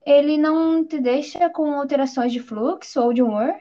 ele 0.06 0.38
não 0.38 0.86
te 0.86 1.00
deixa 1.00 1.50
com 1.50 1.74
alterações 1.74 2.32
de 2.34 2.40
fluxo 2.42 3.02
ou 3.02 3.14
de 3.14 3.22
humor? 3.24 3.54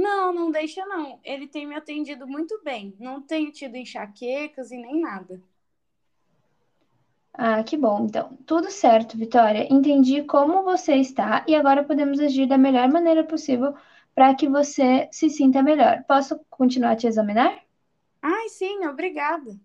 Não, 0.00 0.32
não 0.32 0.50
deixa 0.50 0.84
não. 0.86 1.20
Ele 1.22 1.46
tem 1.46 1.66
me 1.66 1.74
atendido 1.74 2.26
muito 2.26 2.60
bem. 2.64 2.96
Não 2.98 3.20
tenho 3.22 3.52
tido 3.52 3.76
enxaquecas 3.76 4.70
e 4.72 4.76
nem 4.78 5.00
nada. 5.00 5.40
Ah, 7.34 7.62
que 7.64 7.76
bom. 7.76 8.04
Então, 8.04 8.36
tudo 8.46 8.70
certo, 8.70 9.16
Vitória. 9.18 9.66
Entendi 9.72 10.22
como 10.22 10.62
você 10.62 10.94
está 10.96 11.44
e 11.48 11.54
agora 11.56 11.82
podemos 11.84 12.20
agir 12.20 12.46
da 12.46 12.56
melhor 12.58 12.88
maneira 12.88 13.24
possível 13.24 13.74
para 14.14 14.34
que 14.34 14.48
você 14.48 15.08
se 15.12 15.28
sinta 15.30 15.60
melhor. 15.62 16.04
Posso 16.06 16.38
continuar 16.50 16.92
a 16.92 16.96
te 16.96 17.06
examinar? 17.08 17.62
Ai, 18.22 18.48
sim, 18.48 18.86
obrigada. 18.86 19.58